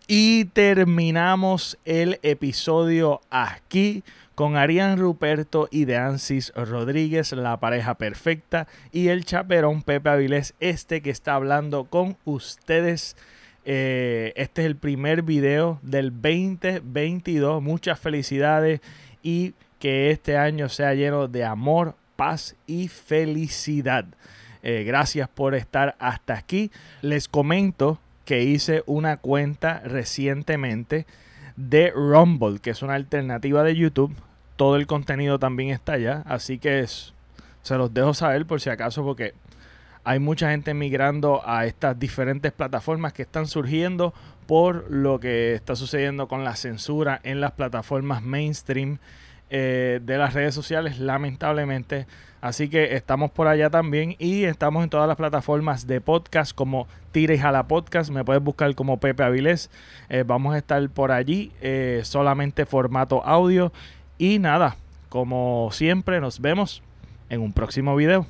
y 0.07 0.47
terminamos 0.47 1.79
el 1.85 2.19
episodio 2.23 3.21
aquí 3.31 4.03
con 4.35 4.57
Arián 4.57 4.99
Ruperto 4.99 5.69
y 5.71 5.85
de 5.85 5.97
Ansis 5.97 6.53
Rodríguez, 6.57 7.33
la 7.33 7.59
pareja 7.61 7.95
perfecta, 7.95 8.67
y 8.91 9.09
el 9.09 9.25
chaperón 9.25 9.83
Pepe 9.83 10.11
Avilés, 10.11 10.55
este 10.61 11.03
que 11.03 11.11
está 11.11 11.35
hablando 11.35 11.85
con 11.85 12.17
ustedes. 12.25 13.17
Eh, 13.65 14.33
este 14.37 14.63
es 14.63 14.67
el 14.67 14.77
primer 14.77 15.23
video 15.23 15.79
del 15.83 16.11
2022. 16.11 17.63
Muchas 17.63 17.99
felicidades 17.99 18.81
y 19.23 19.55
que 19.79 20.11
este 20.11 20.37
año 20.37 20.69
sea 20.69 20.95
lleno 20.95 21.29
de 21.29 21.45
amor, 21.45 21.95
paz 22.17 22.57
y 22.67 22.89
felicidad. 22.89 24.07
Eh, 24.67 24.83
gracias 24.85 25.29
por 25.29 25.55
estar 25.55 25.95
hasta 25.99 26.33
aquí. 26.35 26.71
Les 27.03 27.29
comento 27.29 27.99
que 28.25 28.43
hice 28.43 28.83
una 28.87 29.19
cuenta 29.19 29.81
recientemente 29.85 31.07
de 31.57 31.91
Rumble, 31.91 32.59
que 32.61 32.71
es 32.71 32.83
una 32.83 32.95
alternativa 32.95 33.63
de 33.63 33.77
YouTube. 33.77 34.15
Todo 34.57 34.77
el 34.77 34.87
contenido 34.87 35.39
también 35.39 35.69
está 35.69 35.93
allá, 35.93 36.23
así 36.27 36.59
que 36.59 36.81
es- 36.81 37.13
se 37.63 37.77
los 37.77 37.93
dejo 37.93 38.15
saber 38.15 38.47
por 38.47 38.61
si 38.63 38.71
acaso, 38.71 39.05
porque 39.05 39.35
hay 40.03 40.19
mucha 40.19 40.51
gente 40.51 40.73
migrando 40.73 41.43
a 41.47 41.67
estas 41.67 41.99
diferentes 41.99 42.51
plataformas 42.53 43.13
que 43.13 43.23
están 43.23 43.47
surgiendo 43.47 44.15
por 44.47 44.91
lo 44.91 45.21
que 45.21 45.55
está 45.55 45.77
sucediendo 45.77 46.27
con 46.27 46.43
la 46.45 46.57
censura 46.57 47.21
en 47.23 47.41
las 47.41 47.53
plataformas 47.53 48.23
mainstream 48.23 48.99
eh, 49.57 50.01
de 50.03 50.19
las 50.19 50.35
redes 50.35 50.53
sociales, 50.53 50.99
lamentablemente. 50.99 52.09
Así 52.41 52.69
que 52.69 52.97
estamos 52.97 53.31
por 53.31 53.47
allá 53.47 53.71
también 53.71 54.17
y 54.19 54.43
estamos 54.43 54.83
en 54.83 54.91
todas 54.91 55.07
las 55.07 55.17
plataformas 55.17 55.87
de 55.87 56.01
podcast 56.01 56.53
como 56.53 56.89
Tira 57.13 57.35
y 57.35 57.39
Jala 57.39 57.69
Podcast. 57.69 58.11
Me 58.11 58.25
puedes 58.25 58.43
buscar 58.43 58.75
como 58.75 58.99
Pepe 58.99 59.23
Avilés. 59.23 59.71
Eh, 60.09 60.25
vamos 60.27 60.57
a 60.57 60.59
estar 60.59 60.91
por 60.91 61.13
allí, 61.13 61.53
eh, 61.61 62.01
solamente 62.03 62.67
formato 62.67 63.25
audio. 63.25 63.73
Y 64.19 64.41
nada, 64.41 64.77
como 65.09 65.69
siempre, 65.71 66.21
nos 66.21 66.41
vemos 66.41 66.83
en 67.31 67.41
un 67.41 67.53
próximo 67.53 67.95
video. 67.95 68.27